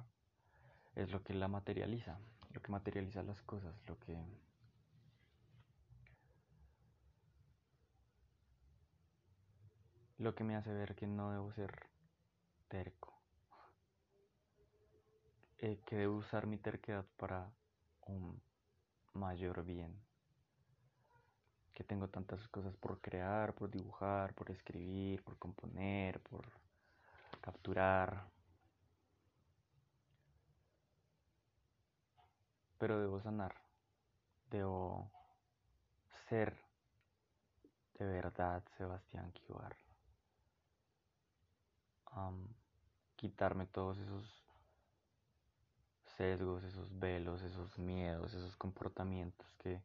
es 0.95 1.11
lo 1.11 1.25
que 1.25 1.35
la 1.35 1.49
materializa, 1.49 2.21
lo 2.53 2.63
que 2.63 2.71
materializa 2.71 3.25
las 3.25 3.43
cosas, 3.43 3.75
lo 3.89 3.99
que 3.99 4.17
lo 10.19 10.37
que 10.37 10.45
me 10.45 10.55
hace 10.55 10.73
ver 10.73 10.95
que 10.95 11.09
no 11.09 11.33
debo 11.33 11.53
ser 11.53 11.73
terco, 12.69 13.21
eh, 15.59 15.81
que 15.85 15.97
debo 15.97 16.19
usar 16.19 16.47
mi 16.47 16.59
terquedad 16.59 17.05
para 17.17 17.51
un 18.03 18.41
mayor 19.15 19.65
bien, 19.65 20.01
que 21.79 21.85
tengo 21.85 22.09
tantas 22.09 22.49
cosas 22.49 22.77
por 22.77 23.01
crear, 23.01 23.55
por 23.55 23.71
dibujar, 23.71 24.35
por 24.35 24.51
escribir, 24.51 25.23
por 25.23 25.39
componer, 25.39 26.19
por 26.19 26.45
capturar, 27.41 28.27
pero 32.79 32.99
debo 32.99 33.21
sanar, 33.21 33.55
debo 34.51 35.09
ser 36.29 36.53
de 37.95 38.07
verdad 38.07 38.65
Sebastián 38.77 39.31
Kivar 39.31 39.77
quitarme 43.15 43.67
todos 43.67 43.99
esos 43.99 44.45
sesgos, 46.17 46.65
esos 46.65 46.99
velos, 46.99 47.41
esos 47.43 47.79
miedos, 47.79 48.35
esos 48.35 48.57
comportamientos 48.57 49.47
que 49.59 49.81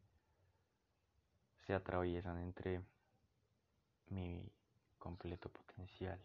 se 1.66 1.74
atraviesan 1.74 2.38
entre 2.38 2.82
mi 4.08 4.50
completo 4.98 5.48
potencial. 5.48 6.20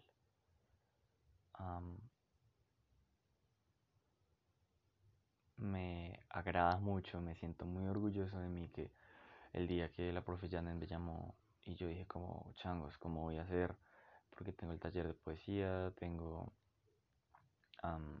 me 5.56 6.18
agrada 6.30 6.78
mucho, 6.78 7.20
me 7.20 7.34
siento 7.34 7.66
muy 7.66 7.86
orgulloso 7.86 8.38
de 8.38 8.48
mí 8.48 8.68
que 8.68 8.90
el 9.52 9.68
día 9.68 9.92
que 9.92 10.10
la 10.10 10.24
profe 10.24 10.48
Janet 10.48 10.74
me 10.76 10.86
llamó 10.86 11.34
y 11.66 11.74
yo 11.74 11.86
dije 11.86 12.06
como 12.06 12.50
changos, 12.54 12.96
¿cómo 12.96 13.22
voy 13.22 13.36
a 13.36 13.42
hacer? 13.42 13.76
porque 14.40 14.54
tengo 14.54 14.72
el 14.72 14.80
taller 14.80 15.06
de 15.06 15.12
poesía, 15.12 15.92
tengo 15.96 16.50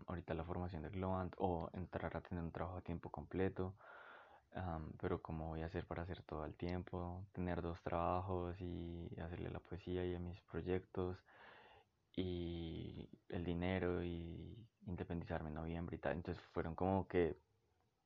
ahorita 0.06 0.34
la 0.34 0.44
formación 0.44 0.82
de 0.82 0.90
Globant 0.90 1.34
o 1.38 1.70
entrar 1.72 2.14
a 2.14 2.20
tener 2.20 2.44
un 2.44 2.52
trabajo 2.52 2.76
a 2.76 2.82
tiempo 2.82 3.08
completo. 3.08 3.74
Pero 5.00 5.22
cómo 5.22 5.48
voy 5.48 5.62
a 5.62 5.66
hacer 5.66 5.86
para 5.86 6.02
hacer 6.02 6.22
todo 6.22 6.42
al 6.42 6.54
tiempo, 6.54 7.24
tener 7.32 7.62
dos 7.62 7.80
trabajos 7.82 8.60
y 8.60 9.08
hacerle 9.20 9.50
la 9.50 9.60
poesía 9.60 10.04
y 10.04 10.14
a 10.14 10.18
mis 10.18 10.40
proyectos 10.42 11.16
y 12.16 13.08
el 13.28 13.44
dinero 13.44 14.04
y 14.04 14.66
independizarme 14.86 15.48
en 15.48 15.54
noviembre 15.54 15.96
y 15.96 15.98
tal. 16.00 16.14
Entonces 16.16 16.42
fueron 16.52 16.74
como 16.74 17.06
que 17.08 17.38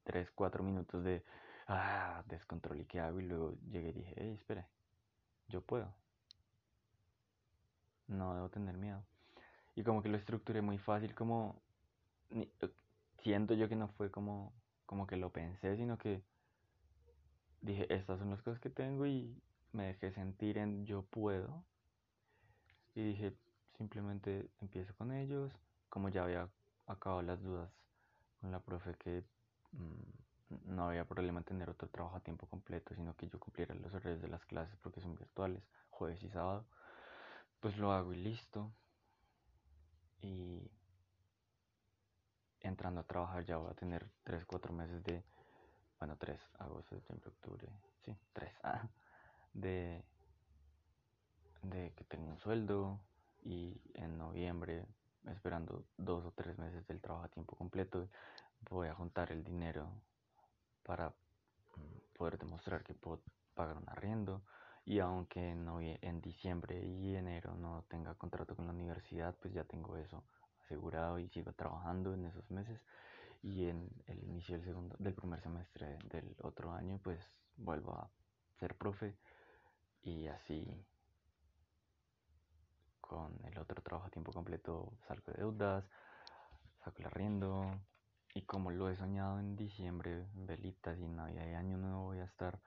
tres, 0.05 0.31
cuatro 0.31 0.63
minutos 0.63 1.03
de 1.05 1.25
ah, 1.69 2.23
descontrol 2.27 2.81
y 2.81 2.85
qué 2.87 3.01
hago 3.01 3.21
y 3.21 3.27
luego 3.27 3.55
llegué 3.71 3.89
y 3.91 3.93
dije, 3.93 4.15
hey, 4.17 4.35
espere, 4.35 4.67
yo 5.49 5.63
puedo 5.63 5.93
no 8.09 8.35
debo 8.35 8.49
tener 8.49 8.77
miedo. 8.77 9.03
Y 9.75 9.83
como 9.83 10.03
que 10.03 10.09
lo 10.09 10.17
estructuré 10.17 10.63
muy 10.63 10.79
fácil, 10.79 11.15
como 11.15 11.61
siento 13.19 13.55
yo 13.55 13.69
que 13.69 13.77
no 13.77 13.89
fue 13.89 14.11
como, 14.11 14.53
como 14.87 15.07
que 15.07 15.17
lo 15.17 15.31
pensé, 15.31 15.77
sino 15.77 15.99
que 15.99 16.23
dije, 17.67 17.93
estas 17.93 18.19
son 18.19 18.31
las 18.31 18.43
cosas 18.43 18.61
que 18.61 18.71
tengo 18.71 19.07
y 19.07 19.43
me 19.73 19.87
dejé 19.87 20.13
sentir 20.13 20.59
en 20.59 20.87
yo 20.87 21.03
puedo. 21.03 21.65
Y 22.95 23.03
dije, 23.03 23.37
simplemente 23.77 24.51
empiezo 24.61 24.95
con 24.95 25.13
ellos, 25.13 25.53
como 25.89 26.09
ya 26.09 26.25
había 26.25 26.49
acabado 26.87 27.23
las 27.23 27.43
dudas 27.43 27.71
con 28.41 28.53
la 28.53 28.61
profe 28.61 28.95
que 28.95 29.25
mm, 29.73 30.75
no 30.75 30.89
había 30.89 31.05
problema 31.05 31.41
en 31.41 31.45
tener 31.45 31.71
otro 31.71 31.89
trabajo 31.89 32.17
a 32.17 32.21
tiempo 32.21 32.47
completo, 32.47 32.95
sino 32.95 33.17
que 33.17 33.29
yo 33.29 33.41
cumpliera 33.41 33.75
los 33.75 33.93
horarios 33.95 34.23
de 34.23 34.29
las 34.29 34.45
clases 34.45 34.77
porque 34.83 35.01
son 35.01 35.17
virtuales, 35.17 35.63
jueves 35.91 36.23
y 36.23 36.29
sábado 36.29 36.67
pues 37.65 37.79
lo 37.79 37.93
hago 37.93 38.13
y 38.13 38.17
listo. 38.17 38.71
Y 40.21 40.71
entrando 42.61 43.01
a 43.01 43.07
trabajar 43.07 43.43
ya 43.47 43.57
voy 43.57 43.71
a 43.71 43.75
tener 43.75 44.07
3, 44.25 44.45
4 44.45 44.71
meses 44.75 45.03
de, 45.03 45.25
bueno, 45.99 46.17
3, 46.19 46.41
agosto, 46.59 46.95
septiembre, 46.97 47.29
octubre, 47.31 47.69
sí, 48.05 48.17
3, 48.33 48.53
ah, 48.63 48.89
de, 49.53 50.05
que 51.63 52.05
tengo 52.05 52.31
un 52.31 52.39
sueldo 52.39 53.01
y 53.43 53.81
en 53.95 54.19
noviembre, 54.19 54.87
esperando 55.27 55.85
2 55.97 56.25
o 56.25 56.33
3 56.33 56.59
meses 56.59 56.87
del 56.87 57.01
trabajo 57.01 57.25
a 57.25 57.29
tiempo 57.29 57.57
completo, 57.57 58.09
voy 58.71 58.89
a 58.89 58.95
juntar 58.95 59.33
el 59.33 59.45
dinero 59.45 59.89
para 60.83 61.09
mm, 61.09 62.17
poder 62.17 62.39
demostrar 62.39 62.83
que 62.83 62.95
puedo 62.95 63.23
pagar 63.55 63.77
un 63.77 63.89
arriendo, 63.89 64.43
y 64.87 64.99
aunque 64.99 65.49
en 65.51 66.21
diciembre 66.21 66.85
y 66.85 67.17
enero 67.17 67.55
no 67.55 67.85
tenga 67.89 68.15
contrato 68.17 68.55
con 68.55 68.67
la 68.67 68.73
universidad, 68.73 69.35
pues 69.41 69.55
ya 69.55 69.65
tengo 69.65 69.97
eso 69.97 70.23
asegurado 70.65 71.19
y 71.19 71.29
sigo 71.31 71.53
trabajando 71.53 72.13
en 72.13 72.27
esos 72.27 72.51
meses 72.51 72.79
y 73.45 73.69
en 73.69 73.89
el 74.07 74.25
inicio 74.25 74.57
del 74.57 74.65
segundo 74.65 74.97
del 74.99 75.15
primer 75.15 75.41
semestre 75.41 75.99
del 76.11 76.35
otro 76.43 76.73
año 76.73 76.99
pues 77.03 77.21
vuelvo 77.57 77.93
a 77.93 78.11
ser 78.59 78.75
profe 78.75 79.15
y 80.03 80.27
así 80.29 80.67
con 83.03 83.39
el 83.45 83.59
otro 83.59 83.83
trabajo 83.83 84.07
a 84.07 84.11
tiempo 84.11 84.33
completo 84.33 84.95
salgo 85.07 85.31
de 85.33 85.39
deudas, 85.39 85.85
saco 86.83 87.01
el 87.01 87.07
arriendo 87.07 87.71
y 88.35 88.43
como 88.43 88.71
lo 88.71 88.89
he 88.89 88.97
soñado 88.97 89.39
en 89.39 89.57
diciembre, 89.57 90.27
velitas 90.35 90.99
y 90.99 91.07
Navidad 91.07 91.47
y 91.47 91.55
Año 91.55 91.77
Nuevo 91.77 92.05
voy 92.05 92.21
a 92.21 92.25
estar 92.25 92.59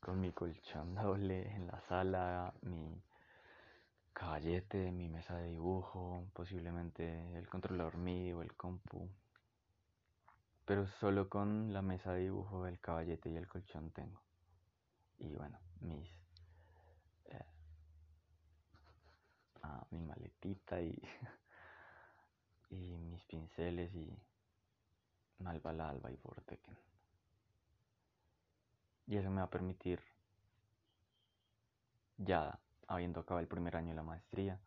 con 0.00 0.20
mi 0.20 0.32
colchón 0.32 0.94
doble 0.96 1.54
en 1.54 1.68
la 1.68 1.80
sala, 1.82 2.52
mi 2.62 3.00
caballete, 4.12 4.90
mi 4.90 5.08
mesa 5.08 5.36
de 5.36 5.50
dibujo, 5.50 6.24
posiblemente 6.32 7.38
el 7.38 7.48
controlador 7.48 7.96
MIDI 7.96 8.32
o 8.32 8.42
el 8.42 8.54
compu. 8.56 9.08
Pero 10.66 10.88
solo 11.00 11.28
con 11.28 11.72
la 11.72 11.80
mesa 11.80 12.12
de 12.12 12.22
dibujo, 12.22 12.66
el 12.66 12.80
caballete 12.80 13.30
y 13.30 13.36
el 13.36 13.46
colchón 13.46 13.92
tengo. 13.92 14.20
Y 15.16 15.34
bueno, 15.36 15.58
mis 15.80 16.10
eh, 17.26 17.46
ah, 19.62 19.86
mi 19.90 20.02
maletita 20.02 20.82
y, 20.82 21.00
y 22.70 22.98
mis 22.98 23.24
pinceles 23.26 23.94
y 23.94 24.12
Malva 25.38 25.70
Alba 25.70 26.10
y 26.10 26.16
Vortequen. 26.16 26.76
Y 29.06 29.16
eso 29.16 29.30
me 29.30 29.36
va 29.36 29.44
a 29.44 29.50
permitir, 29.50 30.02
ya 32.16 32.58
habiendo 32.88 33.20
acabado 33.20 33.40
el 33.40 33.48
primer 33.48 33.76
año 33.76 33.90
de 33.90 33.94
la 33.94 34.02
maestría, 34.02 34.60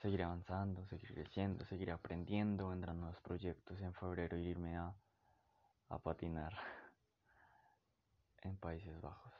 seguir 0.00 0.22
avanzando, 0.22 0.84
seguir 0.86 1.12
creciendo, 1.14 1.64
seguir 1.66 1.90
aprendiendo, 1.90 2.68
vendrán 2.68 3.00
nuevos 3.00 3.20
proyectos 3.20 3.80
en 3.80 3.92
febrero 3.94 4.36
irme 4.36 4.76
a, 4.76 4.94
a 5.88 5.98
patinar 5.98 6.56
en 8.42 8.56
Países 8.56 9.00
Bajos. 9.00 9.32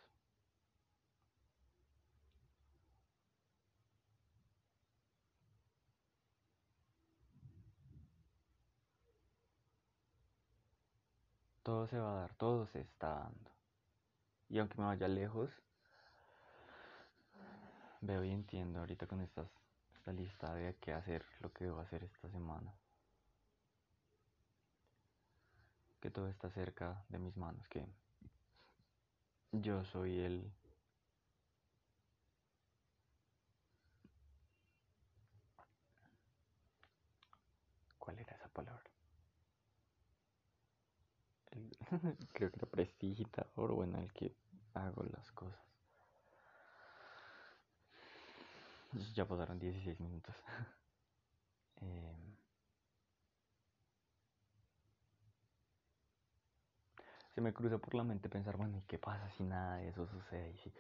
Todo 11.63 11.89
se 11.89 11.99
va 11.99 12.13
a 12.13 12.21
dar, 12.21 12.35
todo 12.35 12.67
se 12.69 12.81
está 12.81 13.09
dando. 13.09 13.51
Y 14.49 14.61
aunque 14.61 14.79
me 14.79 14.85
vaya 14.85 15.09
lejos, 15.09 15.51
veo 18.01 18.25
y 18.25 18.31
entiendo 18.31 18.79
ahorita 18.79 19.09
con 19.09 19.21
estas, 19.21 19.49
esta 20.07 20.13
lista 20.13 20.55
de 20.55 20.77
qué 20.77 20.93
hacer, 20.93 21.27
lo 21.41 21.53
que 21.53 21.65
debo 21.65 21.81
hacer 21.81 22.05
esta 22.05 22.29
semana. 22.29 22.73
Que 26.01 26.11
todo 26.11 26.29
está 26.29 26.49
cerca 26.51 27.05
de 27.09 27.19
mis 27.19 27.37
manos, 27.37 27.67
que 27.69 27.85
yo 29.51 29.85
soy 29.85 30.21
el 30.21 30.53
¿Cuál 37.99 38.21
era 38.21 38.37
esa 38.37 38.49
palabra? 38.49 38.89
creo 42.33 42.51
que 42.53 42.59
era 42.59 42.67
prestigitador, 42.71 43.73
bueno, 43.73 43.99
el 43.99 44.13
que 44.13 44.37
hago 44.75 45.03
las 45.03 45.33
cosas. 45.33 45.76
Ya 49.15 49.25
pasaron 49.27 49.59
16 49.59 50.01
minutos. 50.01 50.35
Em, 51.83 52.37
se 57.35 57.41
me 57.41 57.53
cruza 57.53 57.79
por 57.79 57.95
la 57.95 58.03
mente 58.03 58.29
pensar, 58.31 58.57
bueno, 58.57 58.79
¿y 58.79 58.83
qué 58.83 58.99
pasa 58.99 59.29
si 59.31 59.43
nada 59.45 59.77
de 59.77 59.89
eso 59.89 60.07
sucede? 60.07 60.51
Y 60.53 60.59
si 60.59 60.75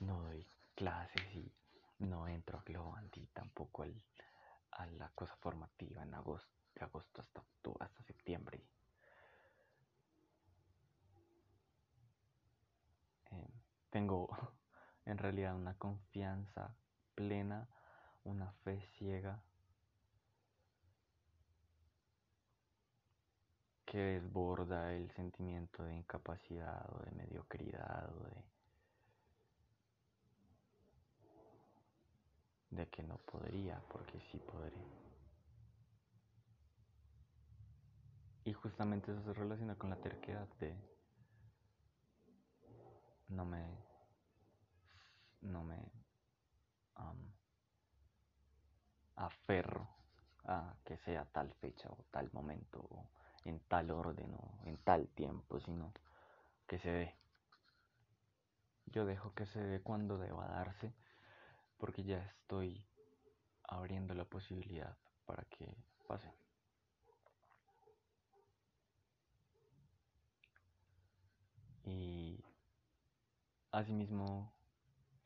no 0.00 0.22
doy 0.22 0.46
clases 0.74 1.22
y 1.34 1.52
no 1.98 2.26
entro 2.28 2.58
a 2.58 2.62
Globant 2.62 3.14
y 3.16 3.26
tampoco 3.26 3.84
a 4.72 4.86
la 4.86 5.10
cosa 5.10 5.36
formativa 5.36 6.02
en 6.02 6.14
agosto, 6.14 6.50
de 6.74 6.84
agosto 6.84 7.20
hasta, 7.20 7.42
hasta 7.80 8.02
septiembre. 8.04 8.62
Em, 13.30 13.46
tengo 13.90 14.28
en 15.04 15.18
realidad 15.18 15.54
una 15.54 15.74
confianza 15.76 16.74
plena, 17.18 17.66
una 18.22 18.52
fe 18.62 18.80
ciega 18.96 19.42
que 23.84 23.98
desborda 23.98 24.94
el 24.94 25.10
sentimiento 25.10 25.82
de 25.82 25.96
incapacidad 25.96 26.88
o 26.94 27.02
de 27.04 27.10
mediocridad 27.10 28.08
o 28.16 28.22
de, 28.28 28.44
de 32.70 32.86
que 32.88 33.02
no 33.02 33.16
podría, 33.16 33.82
porque 33.88 34.20
sí 34.30 34.38
podré. 34.38 34.78
Y 38.44 38.52
justamente 38.52 39.10
eso 39.10 39.24
se 39.24 39.32
relaciona 39.32 39.74
con 39.74 39.90
la 39.90 39.96
terquedad 39.96 40.46
de 40.60 40.72
no 43.28 43.44
me 43.44 43.88
no 45.40 45.62
me 45.64 45.97
aferro 49.16 49.88
a 50.44 50.74
que 50.84 50.96
sea 50.96 51.24
tal 51.26 51.52
fecha 51.54 51.88
o 51.90 52.04
tal 52.10 52.30
momento 52.32 52.80
o 52.80 53.10
en 53.44 53.60
tal 53.60 53.90
orden 53.90 54.32
o 54.34 54.60
en 54.64 54.76
tal 54.78 55.08
tiempo, 55.08 55.60
sino 55.60 55.92
que 56.66 56.78
se 56.78 56.90
dé. 56.90 57.14
Yo 58.86 59.04
dejo 59.04 59.34
que 59.34 59.46
se 59.46 59.60
dé 59.60 59.82
cuando 59.82 60.18
deba 60.18 60.46
darse, 60.48 60.94
porque 61.76 62.04
ya 62.04 62.18
estoy 62.18 62.86
abriendo 63.64 64.14
la 64.14 64.24
posibilidad 64.24 64.96
para 65.26 65.44
que 65.44 65.76
pase. 66.06 66.32
Y 71.84 72.42
asimismo 73.72 74.52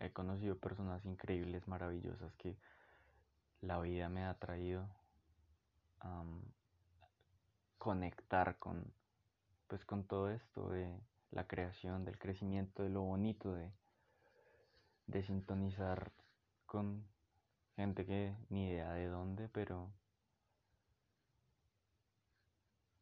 he 0.02 0.12
conocido 0.12 0.58
personas 0.58 1.04
increíbles, 1.04 1.68
maravillosas 1.68 2.34
que 2.34 2.56
la 3.60 3.78
vida 3.78 4.08
me 4.08 4.24
ha 4.24 4.34
traído 4.34 4.88
a 6.00 6.24
conectar 7.78 8.58
con 8.58 8.92
pues 9.68 9.84
con 9.86 10.04
todo 10.04 10.28
esto 10.30 10.68
de 10.68 11.00
la 11.30 11.46
creación, 11.46 12.04
del 12.04 12.18
crecimiento, 12.18 12.82
de 12.82 12.90
lo 12.90 13.02
bonito 13.02 13.54
de, 13.54 13.72
sintonizar 15.22 16.12
con 16.66 17.06
gente 17.76 18.04
que 18.04 18.36
ni 18.50 18.66
idea 18.66 18.92
de 18.92 19.06
dónde, 19.06 19.48
pero 19.48 19.90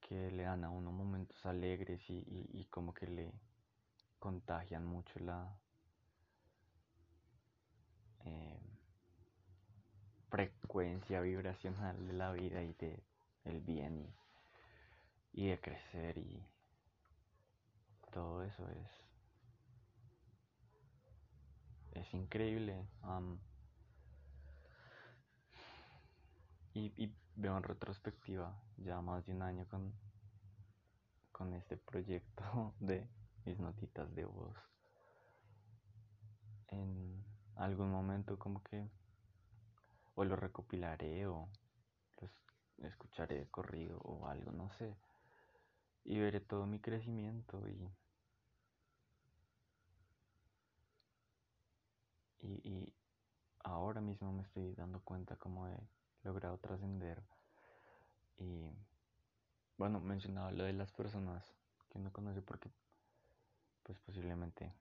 que 0.01 0.31
le 0.31 0.45
dan 0.45 0.63
a 0.63 0.71
uno 0.71 0.93
momentos 0.93 1.45
alegres 1.45 2.01
y 2.09 2.65
como 2.71 2.95
que 2.95 3.07
le 3.09 3.33
contagian 4.21 4.87
mucho 4.87 5.19
la, 5.19 5.59
eh, 8.25 8.61
frecuencia 10.29 11.21
vibracional 11.21 12.07
de 12.07 12.13
la 12.13 12.33
vida 12.33 12.63
y 12.63 12.73
de 12.75 13.03
el 13.45 13.61
bien 13.61 14.15
y, 15.33 15.49
de 15.49 15.61
crecer 15.61 16.19
y 16.19 16.45
todo 18.13 18.43
eso 18.43 18.69
es 18.71 18.91
es 21.93 22.15
increíble 22.15 22.87
y, 26.75 26.93
y, 26.97 27.13
veo 27.35 27.57
en 27.57 27.63
retrospectiva 27.63 28.63
ya 28.77 29.01
más 29.01 29.27
de 29.27 29.33
un 29.33 29.43
año 29.43 29.67
con 29.69 29.93
con 31.33 31.55
este 31.55 31.77
proyecto 31.77 32.75
de 32.81 33.09
mis 33.45 33.59
notitas 33.59 34.15
de 34.15 34.25
voz 34.27 34.57
en 36.69 37.20
algún 37.61 37.91
momento 37.91 38.39
como 38.39 38.63
que 38.63 38.89
o 40.15 40.25
lo 40.25 40.37
recopilaré 40.37 41.27
o 41.27 41.49
los 42.21 42.31
escucharé 42.79 43.39
de 43.39 43.49
corrido 43.49 43.99
o 43.99 44.27
algo, 44.27 44.51
no 44.53 44.71
sé. 44.73 44.97
Y 46.05 46.19
veré 46.19 46.41
todo 46.41 46.67
mi 46.67 46.81
crecimiento 46.81 47.69
y, 47.69 47.93
y, 52.43 52.95
ahora 53.63 54.01
mismo 54.01 54.33
me 54.33 54.43
estoy 54.43 54.75
dando 54.75 55.01
cuenta 55.01 55.37
cómo 55.37 55.69
he 55.69 55.79
logrado 56.23 56.57
trascender 56.59 57.23
y 58.39 58.71
bueno, 59.77 60.01
mencionaba 60.01 60.51
lo 60.51 60.65
de 60.65 60.73
las 60.73 60.91
personas 60.93 61.45
que 61.91 61.99
uno 61.99 62.11
conoce 62.11 62.41
porque 62.41 62.71
pues 63.83 63.99
posiblemente 64.01 64.73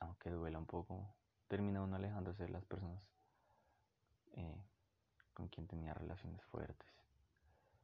aunque 0.00 0.30
duela 0.30 0.58
un 0.58 0.66
poco 0.66 1.12
termina 1.48 1.82
uno 1.82 1.96
alejándose 1.96 2.44
de 2.44 2.50
las 2.50 2.64
personas 2.64 3.02
eh, 4.32 4.62
con 5.34 5.48
quien 5.48 5.66
tenía 5.66 5.94
relaciones 5.94 6.44
fuertes. 6.44 6.88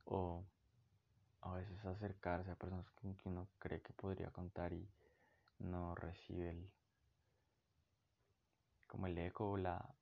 O 0.05 0.45
a 1.41 1.55
veces 1.55 1.85
acercarse 1.85 2.51
a 2.51 2.57
personas 2.57 2.89
con 2.91 3.15
quien 3.15 3.35
uno 3.35 3.49
cree 3.59 3.81
que 3.81 3.93
podría 3.93 4.31
contar 4.31 4.73
y 4.73 4.89
no 5.59 5.95
recibe 5.95 6.51
el, 6.51 6.71
como 8.87 9.07
el 9.07 9.19
eco 9.19 9.53
o 9.53 9.57
la 9.57 9.95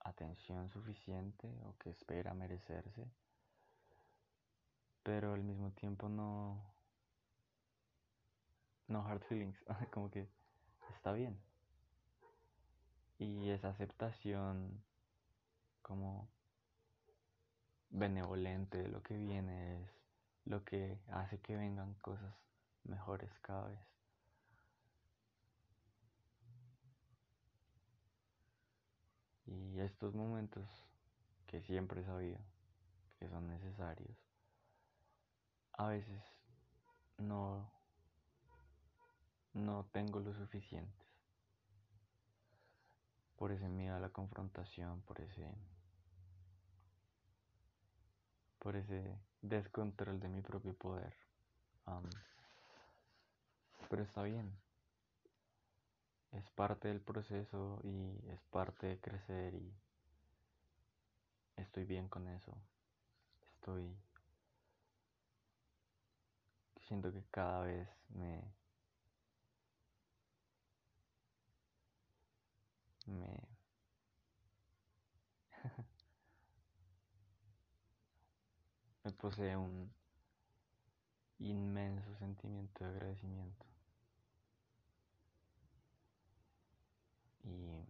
atención 0.00 0.70
suficiente 0.70 1.48
o 1.64 1.76
que 1.78 1.90
espera 1.90 2.34
merecerse, 2.34 3.10
pero 5.02 5.34
al 5.34 5.42
mismo 5.42 5.70
tiempo 5.72 6.08
no, 6.08 6.62
no 8.88 9.06
hard 9.06 9.22
feelings, 9.22 9.58
como 9.92 10.10
que 10.10 10.28
está 10.94 11.12
bien. 11.12 11.38
Y 13.18 13.50
esa 13.50 13.70
aceptación 13.70 14.82
como 15.82 16.28
benevolente 17.90 18.78
de 18.78 18.88
lo 18.88 19.02
que 19.02 19.16
viene 19.16 19.82
es 19.82 19.90
lo 20.44 20.64
que 20.64 20.98
hace 21.08 21.40
que 21.40 21.56
vengan 21.56 21.94
cosas 21.94 22.34
mejores 22.84 23.30
cada 23.40 23.68
vez. 23.68 23.80
Y 29.46 29.78
estos 29.80 30.14
momentos 30.14 30.68
que 31.46 31.62
siempre 31.62 32.00
he 32.00 32.04
sabido 32.04 32.38
que 33.18 33.28
son 33.28 33.46
necesarios, 33.48 34.16
a 35.72 35.86
veces 35.88 36.22
no, 37.18 37.70
no 39.54 39.86
tengo 39.92 40.20
lo 40.20 40.34
suficiente. 40.34 41.05
Por 43.36 43.52
ese 43.52 43.68
miedo 43.68 43.96
a 43.96 44.00
la 44.00 44.08
confrontación, 44.08 45.02
por 45.02 45.20
ese 45.20 45.46
por 48.66 48.74
ese 48.74 49.16
descontrol 49.42 50.18
de 50.18 50.28
mi 50.28 50.40
propio 50.40 50.74
poder. 50.74 51.14
pero 53.88 54.02
está 54.02 54.22
bien. 54.24 54.52
Es 56.32 56.50
parte 56.50 56.88
del 56.88 57.00
proceso 57.00 57.80
y 57.84 58.18
es 58.28 58.40
parte 58.50 58.88
de 58.88 58.98
crecer 58.98 59.54
y 59.54 59.72
estoy 61.56 61.84
bien 61.84 62.08
con 62.08 62.26
eso. 62.26 62.52
Estoy... 63.54 63.96
Siento 66.88 67.12
que 67.12 67.22
cada 67.30 67.60
vez 67.60 67.88
me 68.08 68.42
me 73.06 73.46
posee 79.26 79.56
un 79.56 79.92
inmenso 81.40 82.14
sentimiento 82.14 82.84
de 82.84 82.90
agradecimiento. 82.90 83.66
Y 87.42 87.84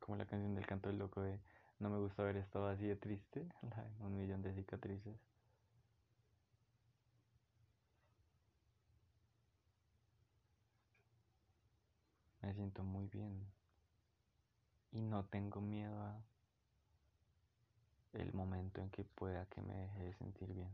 como 0.00 0.16
la 0.16 0.26
canción 0.26 0.56
del 0.56 0.66
canto 0.66 0.88
del 0.88 0.98
loco 0.98 1.20
de 1.22 1.38
No 1.78 1.88
me 1.88 1.98
gusta 1.98 2.22
haber 2.22 2.38
estado 2.38 2.66
así 2.66 2.84
de 2.84 2.96
triste, 2.96 3.46
un 4.00 4.18
millón 4.18 4.42
de 4.42 4.52
cicatrices. 4.54 5.16
Me 12.42 12.52
siento 12.54 12.82
muy 12.82 13.06
bien 13.06 13.46
y 14.90 15.00
no 15.00 15.24
tengo 15.26 15.60
miedo 15.60 16.02
a 16.02 16.20
el 18.20 18.32
momento 18.32 18.80
en 18.80 18.90
que 18.90 19.04
pueda 19.04 19.46
que 19.46 19.60
me 19.62 19.74
deje 19.74 20.04
de 20.04 20.12
sentir 20.14 20.52
bien. 20.52 20.70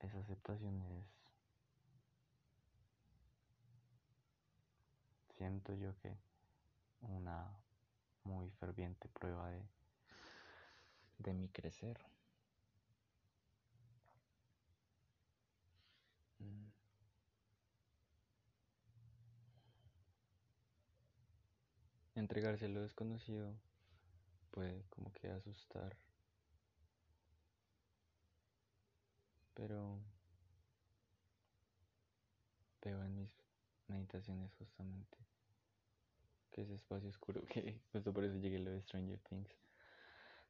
Esa 0.00 0.18
aceptación 0.18 0.80
es, 0.82 1.06
siento 5.36 5.74
yo 5.74 5.94
que 5.98 6.16
una 7.02 7.50
muy 8.24 8.50
ferviente 8.50 9.08
prueba 9.08 9.50
de, 9.50 9.62
de 11.18 11.34
mi 11.34 11.48
crecer. 11.48 11.98
Mm. 16.38 16.70
Entregarse 22.14 22.66
a 22.66 22.68
lo 22.68 22.82
desconocido 22.82 23.54
puede 24.50 24.84
como 24.90 25.12
que 25.12 25.28
asustar. 25.28 25.96
Pero 29.54 29.98
veo 32.82 33.02
en 33.04 33.14
mis 33.14 33.30
meditaciones 33.88 34.52
justamente 34.54 35.18
que 36.50 36.62
ese 36.62 36.74
espacio 36.74 37.08
oscuro, 37.08 37.42
que 37.48 37.80
justo 37.92 38.12
por 38.12 38.24
eso 38.24 38.36
llegué 38.36 38.56
a 38.56 38.60
lo 38.60 38.70
de 38.70 38.82
Stranger 38.82 39.18
Things. 39.20 39.50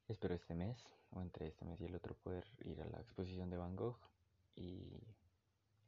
Espero 0.08 0.34
este 0.34 0.54
mes, 0.54 0.84
o 1.10 1.20
entre 1.22 1.46
este 1.46 1.64
mes 1.64 1.80
y 1.80 1.84
el 1.84 1.94
otro, 1.94 2.14
poder 2.14 2.44
ir 2.64 2.80
a 2.82 2.86
la 2.86 2.98
exposición 3.00 3.48
de 3.50 3.56
Van 3.56 3.76
Gogh 3.76 3.98
y 4.56 5.00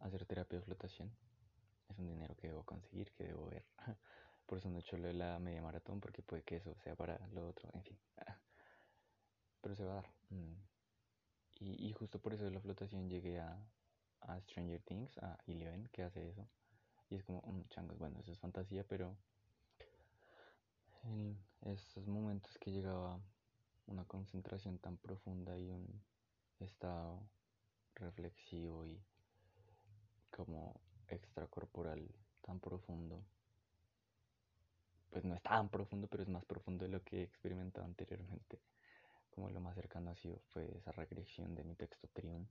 hacer 0.01 0.25
terapia 0.27 0.59
de 0.59 0.65
flotación. 0.65 1.11
Es 1.89 1.99
un 1.99 2.07
dinero 2.07 2.37
que 2.37 2.49
debo 2.49 2.65
conseguir, 2.65 3.11
que 3.13 3.25
debo 3.25 3.47
ver. 3.47 3.65
Por 4.53 4.59
eso 4.59 4.69
no 4.69 4.77
he 4.77 4.81
hecho 4.81 4.99
la 4.99 5.39
media 5.39 5.63
maratón, 5.63 5.99
porque 5.99 6.21
puede 6.21 6.43
que 6.43 6.57
eso 6.57 6.75
sea 6.75 6.95
para 6.95 7.19
lo 7.29 7.49
otro, 7.49 7.71
en 7.73 7.83
fin. 7.85 7.99
Pero 9.63 9.75
se 9.75 9.83
va 9.83 9.93
a 9.93 9.95
dar. 9.95 10.11
Mm. 10.29 10.53
Y, 11.61 11.91
justo 11.95 12.19
por 12.19 12.35
eso 12.35 12.45
de 12.45 12.51
la 12.51 12.61
flotación 12.61 13.09
llegué 13.09 13.41
a, 13.41 13.57
a 14.21 14.39
Stranger 14.43 14.83
Things, 14.83 15.17
a 15.17 15.39
Eleven, 15.47 15.89
que 15.89 16.03
hace 16.03 16.29
eso. 16.29 16.47
Y 17.09 17.15
es 17.15 17.25
como, 17.25 17.41
un 17.47 17.67
changos, 17.71 17.99
bueno, 17.99 18.21
eso 18.21 18.31
es 18.31 18.39
fantasía, 18.41 18.85
pero 18.85 19.17
en 21.05 21.39
esos 21.63 22.07
momentos 22.07 22.59
que 22.59 22.73
llegaba 22.73 23.19
una 23.87 24.05
concentración 24.05 24.79
tan 24.81 24.99
profunda 24.99 25.59
y 25.59 25.71
un 25.71 26.05
estado 26.61 27.23
reflexivo 27.95 28.85
y 28.85 29.03
como 30.31 30.79
extracorporal 31.09 32.07
tan 32.43 32.61
profundo, 32.61 33.25
pues 35.13 35.25
no 35.25 35.35
es 35.35 35.43
tan 35.43 35.69
profundo, 35.69 36.09
pero 36.09 36.23
es 36.23 36.29
más 36.31 36.45
profundo 36.47 36.87
de 36.87 36.91
lo 36.91 37.05
que 37.05 37.21
he 37.21 37.23
experimentado 37.23 37.85
anteriormente. 37.85 38.59
Como 39.35 39.51
lo 39.51 39.61
más 39.61 39.75
cercano 39.75 40.11
ha 40.11 40.17
sido 40.17 40.39
fue 40.49 40.75
esa 40.79 40.91
regresión 40.93 41.55
de 41.55 41.65
mi 41.65 41.75
texto 41.75 42.09
Triun. 42.09 42.49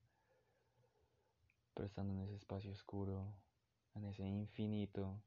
Pero 1.74 1.88
estando 1.88 2.13
en 2.13 2.19
ese 2.19 2.36
espacio 2.36 2.71
oscuro, 2.71 3.34
en 3.95 4.06
ese 4.06 4.24
infinito 4.24 5.19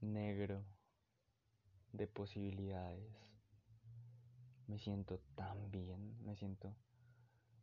negro 0.00 0.64
de 1.92 2.06
posibilidades, 2.06 3.12
me 4.68 4.78
siento 4.78 5.18
tan 5.34 5.68
bien, 5.72 6.16
me 6.24 6.36
siento 6.36 6.76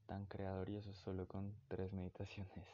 tan 0.08 0.26
creador 0.26 0.70
y 0.70 0.76
eso 0.76 0.94
solo 0.94 1.26
con 1.26 1.56
tres 1.70 1.94
meditaciones. 1.94 2.68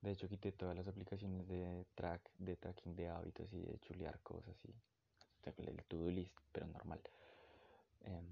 De 0.00 0.12
hecho, 0.12 0.28
quité 0.28 0.52
todas 0.52 0.76
las 0.76 0.86
aplicaciones 0.86 1.48
de 1.48 1.84
track, 1.94 2.30
de 2.38 2.56
tracking 2.56 2.94
de 2.94 3.08
hábitos 3.08 3.52
y 3.52 3.60
de 3.60 3.78
chulear 3.80 4.20
cosas 4.20 4.56
y 4.64 4.74
el 5.56 5.84
to-do 5.84 6.10
list, 6.10 6.36
pero 6.52 6.66
normal. 6.66 7.00
Em, 8.02 8.26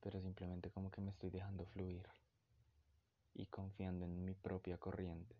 pero 0.00 0.20
simplemente 0.20 0.70
como 0.70 0.90
que 0.90 1.00
me 1.00 1.10
estoy 1.10 1.30
dejando 1.30 1.64
fluir 1.66 2.06
y 3.34 3.46
confiando 3.46 4.04
en 4.04 4.24
mi 4.24 4.34
propia 4.34 4.76
corriente, 4.78 5.34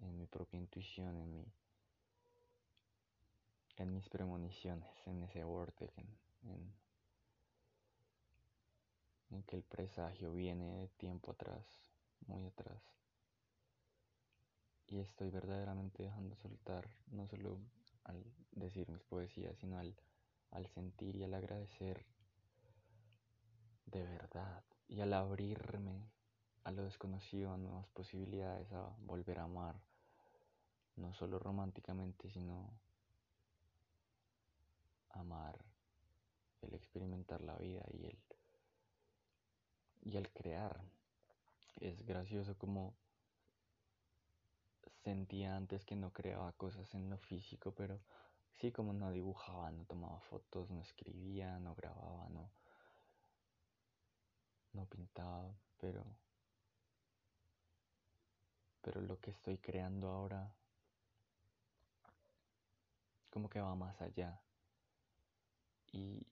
en 0.00 0.16
mi 0.16 0.26
propia 0.26 0.58
intuición, 0.58 1.16
en 1.16 1.30
mi 1.30 1.44
en 3.78 3.92
mis 3.92 4.08
premoniciones, 4.08 4.90
en 5.06 5.22
ese 5.22 5.44
vortex, 5.44 5.92
en, 5.98 6.72
en 9.30 9.42
que 9.42 9.56
el 9.56 9.62
presagio 9.62 10.32
viene 10.32 10.78
de 10.78 10.88
tiempo 10.88 11.32
atrás, 11.32 11.62
muy 12.26 12.46
atrás 12.46 13.05
y 14.88 14.98
estoy 14.98 15.30
verdaderamente 15.30 16.02
dejando 16.02 16.36
soltar, 16.36 16.88
no 17.10 17.26
solo 17.26 17.58
al 18.04 18.24
decir 18.52 18.88
mis 18.90 19.02
poesías, 19.02 19.56
sino 19.58 19.78
al, 19.78 19.94
al 20.50 20.66
sentir 20.68 21.16
y 21.16 21.24
al 21.24 21.34
agradecer 21.34 22.04
de 23.86 24.02
verdad 24.02 24.62
y 24.88 25.00
al 25.00 25.12
abrirme 25.12 26.08
a 26.64 26.70
lo 26.70 26.84
desconocido, 26.84 27.52
a 27.52 27.56
nuevas 27.58 27.86
posibilidades, 27.88 28.72
a 28.72 28.94
volver 28.98 29.38
a 29.38 29.44
amar, 29.44 29.76
no 30.96 31.14
solo 31.14 31.38
románticamente, 31.38 32.30
sino 32.30 32.70
amar 35.10 35.64
el 36.62 36.74
experimentar 36.74 37.40
la 37.40 37.56
vida 37.56 37.84
y 37.92 38.06
el 38.06 38.18
y 40.06 40.16
el 40.16 40.30
crear. 40.30 40.80
Es 41.80 42.06
gracioso 42.06 42.56
como 42.56 42.94
sentía 45.06 45.54
antes 45.54 45.84
que 45.84 45.94
no 45.94 46.12
creaba 46.12 46.50
cosas 46.54 46.92
en 46.96 47.08
lo 47.08 47.16
físico, 47.16 47.70
pero 47.70 48.00
sí 48.56 48.72
como 48.72 48.92
no 48.92 49.12
dibujaba, 49.12 49.70
no 49.70 49.84
tomaba 49.84 50.18
fotos, 50.18 50.68
no 50.68 50.80
escribía, 50.80 51.60
no 51.60 51.76
grababa, 51.76 52.28
no, 52.30 52.50
no 54.72 54.84
pintaba, 54.86 55.54
pero 55.78 56.04
pero 58.82 59.00
lo 59.00 59.20
que 59.20 59.30
estoy 59.30 59.58
creando 59.58 60.08
ahora 60.08 60.52
como 63.30 63.48
que 63.48 63.60
va 63.60 63.76
más 63.76 64.00
allá. 64.02 64.40
Y 65.92 66.26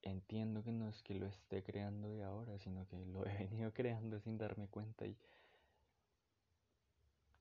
entiendo 0.00 0.62
que 0.64 0.72
no 0.72 0.88
es 0.88 1.02
que 1.02 1.14
lo 1.14 1.26
esté 1.26 1.62
creando 1.62 2.08
de 2.08 2.24
ahora, 2.24 2.58
sino 2.58 2.86
que 2.88 3.04
lo 3.04 3.26
he 3.26 3.36
venido 3.36 3.70
creando 3.74 4.18
sin 4.20 4.38
darme 4.38 4.66
cuenta 4.68 5.06
y 5.06 5.14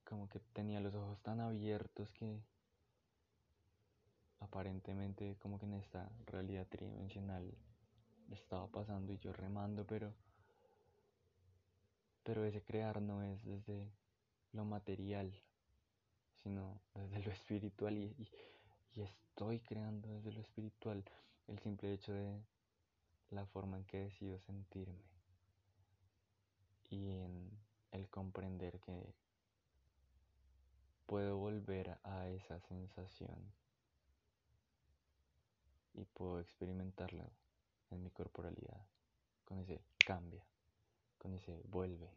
como 0.07 0.29
que 0.29 0.39
tenía 0.53 0.79
los 0.79 0.95
ojos 0.95 1.19
tan 1.21 1.41
abiertos 1.41 2.09
que 2.11 2.39
aparentemente 4.39 5.35
como 5.41 5.59
que 5.59 5.65
en 5.65 5.73
esta 5.73 6.09
realidad 6.25 6.65
tridimensional 6.67 7.53
estaba 8.31 8.67
pasando 8.67 9.11
y 9.11 9.17
yo 9.17 9.33
remando, 9.33 9.85
pero 9.85 10.13
pero 12.23 12.43
ese 12.45 12.61
crear 12.61 13.01
no 13.01 13.23
es 13.23 13.43
desde 13.45 13.89
lo 14.51 14.65
material, 14.65 15.33
sino 16.43 16.81
desde 16.93 17.19
lo 17.19 17.31
espiritual 17.31 17.97
y, 17.97 18.29
y 18.95 19.01
estoy 19.01 19.59
creando 19.59 20.09
desde 20.09 20.31
lo 20.31 20.41
espiritual 20.41 21.03
el 21.47 21.59
simple 21.59 21.93
hecho 21.93 22.13
de 22.13 22.41
la 23.29 23.45
forma 23.45 23.77
en 23.77 23.85
que 23.85 23.99
decido 23.99 24.39
sentirme 24.39 25.03
y 26.89 27.09
en 27.11 27.49
el 27.91 28.09
comprender 28.09 28.79
que 28.79 29.13
puedo 31.07 31.37
volver 31.37 31.97
a 32.03 32.27
esa 32.27 32.59
sensación 32.59 33.53
y 35.93 36.03
puedo 36.03 36.39
experimentarla 36.39 37.27
en 37.89 38.03
mi 38.03 38.11
corporalidad 38.11 38.85
con 39.45 39.57
ese 39.59 39.81
cambia, 40.05 40.43
con 41.17 41.33
ese 41.33 41.63
vuelve. 41.69 42.11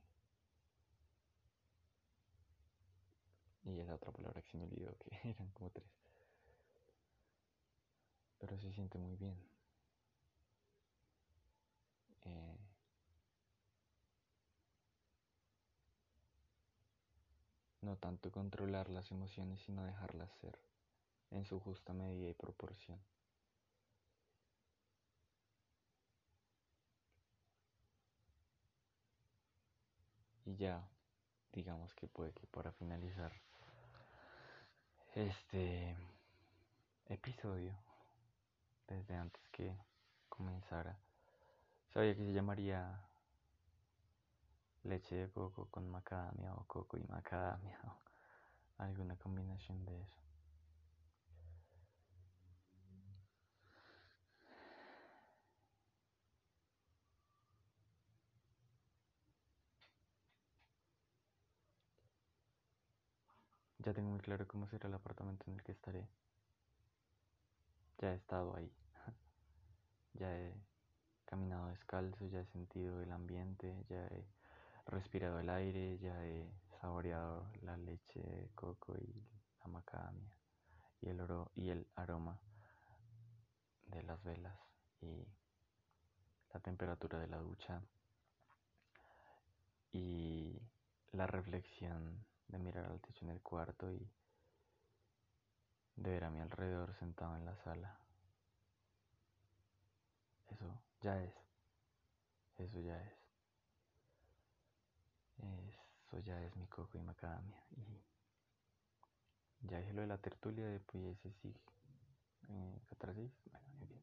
Y 3.64 3.78
esa 3.78 3.94
otra 3.94 4.10
palabra 4.10 4.42
que 4.42 4.50
se 4.50 4.58
me 4.58 4.64
olvidó 4.64 4.92
que 4.98 5.16
eran 5.30 5.50
como 5.52 5.70
tres. 5.70 5.88
Pero 8.38 8.58
se 8.58 8.72
siente 8.72 8.98
muy 8.98 9.14
bien. 9.16 9.49
No 17.82 17.96
tanto 17.96 18.30
controlar 18.30 18.88
las 18.90 19.10
emociones, 19.10 19.60
sino 19.60 19.84
dejarlas 19.84 20.30
ser 20.40 20.58
en 21.30 21.44
su 21.44 21.60
justa 21.60 21.92
medida 21.92 22.28
y 22.28 22.34
proporción. 22.34 23.00
Y 30.44 30.56
ya, 30.56 30.82
digamos 31.52 31.94
que 31.94 32.08
puede 32.08 32.32
que 32.32 32.46
para 32.48 32.72
finalizar 32.72 33.32
este 35.14 35.96
episodio, 37.06 37.74
desde 38.88 39.14
antes 39.14 39.48
que 39.50 39.76
comenzara, 40.28 40.98
sabía 41.92 42.16
que 42.16 42.24
se 42.24 42.32
llamaría 42.32 43.00
leche 44.84 45.16
de 45.16 45.28
coco 45.30 45.66
con 45.70 45.88
macadamia 45.88 46.54
o 46.54 46.64
coco 46.66 46.96
y 46.96 47.04
macadamia 47.04 47.78
o 47.84 48.00
alguna 48.78 49.16
combinación 49.16 49.84
de 49.84 50.00
eso. 50.00 50.16
Ya 63.78 63.94
tengo 63.94 64.10
muy 64.10 64.20
claro 64.20 64.46
cómo 64.46 64.66
será 64.68 64.88
el 64.88 64.94
apartamento 64.94 65.44
en 65.46 65.54
el 65.54 65.62
que 65.62 65.72
estaré. 65.72 66.06
Ya 67.98 68.12
he 68.12 68.16
estado 68.16 68.54
ahí. 68.54 68.70
ya 70.14 70.30
he 70.36 70.54
caminado 71.24 71.68
descalzo, 71.68 72.26
ya 72.26 72.40
he 72.40 72.46
sentido 72.46 73.00
el 73.00 73.10
ambiente, 73.10 73.74
ya 73.88 74.06
he 74.08 74.24
respirado 74.90 75.40
el 75.40 75.50
aire, 75.50 75.98
ya 75.98 76.24
he 76.26 76.50
saboreado 76.80 77.46
la 77.62 77.76
leche 77.76 78.20
de 78.20 78.50
coco 78.54 78.94
y 78.98 79.26
la 79.60 79.68
macadamia 79.68 80.36
y 81.00 81.08
el, 81.08 81.20
oro, 81.20 81.50
y 81.54 81.70
el 81.70 81.86
aroma 81.94 82.40
de 83.86 84.02
las 84.02 84.22
velas 84.22 84.58
y 85.00 85.26
la 86.52 86.60
temperatura 86.60 87.18
de 87.18 87.28
la 87.28 87.38
ducha 87.38 87.82
y 89.92 90.60
la 91.12 91.26
reflexión 91.26 92.24
de 92.48 92.58
mirar 92.58 92.84
al 92.86 93.00
techo 93.00 93.24
en 93.24 93.30
el 93.30 93.40
cuarto 93.40 93.92
y 93.92 94.10
de 95.96 96.10
ver 96.10 96.24
a 96.24 96.30
mi 96.30 96.40
alrededor 96.40 96.94
sentado 96.94 97.36
en 97.36 97.44
la 97.44 97.56
sala. 97.56 97.98
Eso 100.48 100.82
ya 101.00 101.22
es. 101.22 101.34
Eso 102.58 102.80
ya 102.80 103.00
es. 103.02 103.19
Eso 106.10 106.18
ya 106.18 106.42
es 106.42 106.56
mi 106.56 106.66
coco 106.66 106.98
y 106.98 107.02
macadamia. 107.02 107.62
Y 109.62 109.68
ya 109.68 109.78
dije 109.78 109.92
lo 109.92 110.00
de 110.00 110.08
la 110.08 110.18
tertulia 110.18 110.66
de 110.66 110.80
Pugliese 110.80 111.30
sí. 111.40 111.54
Eh. 112.48 112.80
Bueno, 112.98 113.70
en 113.78 113.88
fin. 113.88 114.02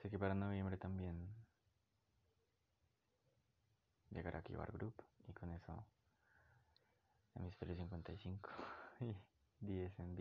Sé 0.00 0.10
que 0.10 0.18
para 0.18 0.34
noviembre 0.34 0.76
también 0.76 1.28
llegará 4.10 4.38
aquí 4.38 4.54
Bar 4.54 4.70
Group 4.70 4.94
y 5.26 5.32
con 5.32 5.50
eso 5.50 5.84
Hemisferio 7.34 7.74
55 7.74 8.50
y 9.00 9.16
DSMB 9.60 10.20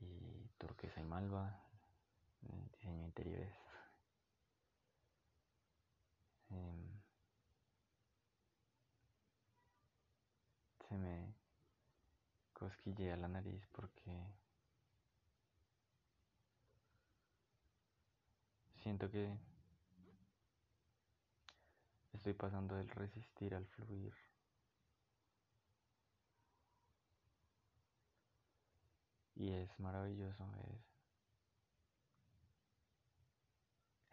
y 0.00 0.48
turquesa 0.58 1.00
y 1.00 1.04
malva, 1.04 1.58
diseño 2.42 3.04
interiores. 3.04 3.67
Se 10.88 10.96
me 10.96 11.34
cosquillea 12.52 13.16
la 13.16 13.28
nariz 13.28 13.66
porque 13.72 14.10
siento 18.82 19.10
que 19.10 19.36
estoy 22.12 22.32
pasando 22.32 22.74
del 22.74 22.88
resistir 22.88 23.54
al 23.54 23.66
fluir. 23.66 24.14
Y 29.34 29.52
es 29.52 29.78
maravilloso, 29.78 30.44
es... 30.72 30.98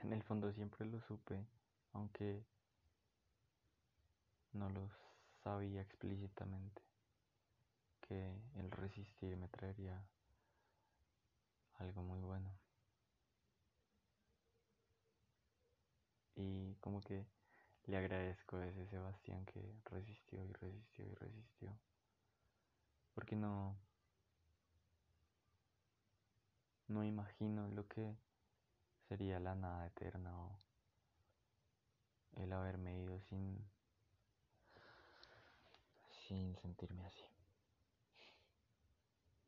En 0.04 0.14
el 0.14 0.22
fondo 0.22 0.52
siempre 0.52 0.86
lo 0.86 1.02
supe, 1.02 1.48
aunque 1.94 2.46
no 4.54 4.70
lo 4.70 5.05
sabía 5.46 5.82
explícitamente, 5.82 6.82
que 8.02 8.34
el 8.56 8.72
resistir 8.72 9.38
me 9.38 9.48
traería 9.48 10.04
algo 11.76 12.02
muy 12.02 12.20
bueno. 12.20 12.52
Y 16.36 16.74
como 16.82 17.00
que 17.00 17.28
le 17.86 17.96
agradezco 17.96 18.58
a 18.58 18.66
ese 18.66 18.88
Sebastián 18.88 19.46
que 19.46 19.62
resistió 19.86 20.44
y 20.44 20.52
resistió 20.52 21.06
y 21.06 21.14
resistió. 21.14 21.78
Porque 23.14 23.36
no, 23.36 23.78
no 26.88 27.04
imagino 27.04 27.68
lo 27.68 27.88
que 27.88 28.18
sería 29.08 29.40
la 29.40 29.54
nada 29.54 29.86
eterna 29.86 30.36
o 30.42 30.58
el 32.38 32.52
haberme 32.52 33.00
ido 33.00 33.22
sin, 33.22 33.64
sin 36.28 36.56
sentirme 36.58 37.06
así. 37.06 37.35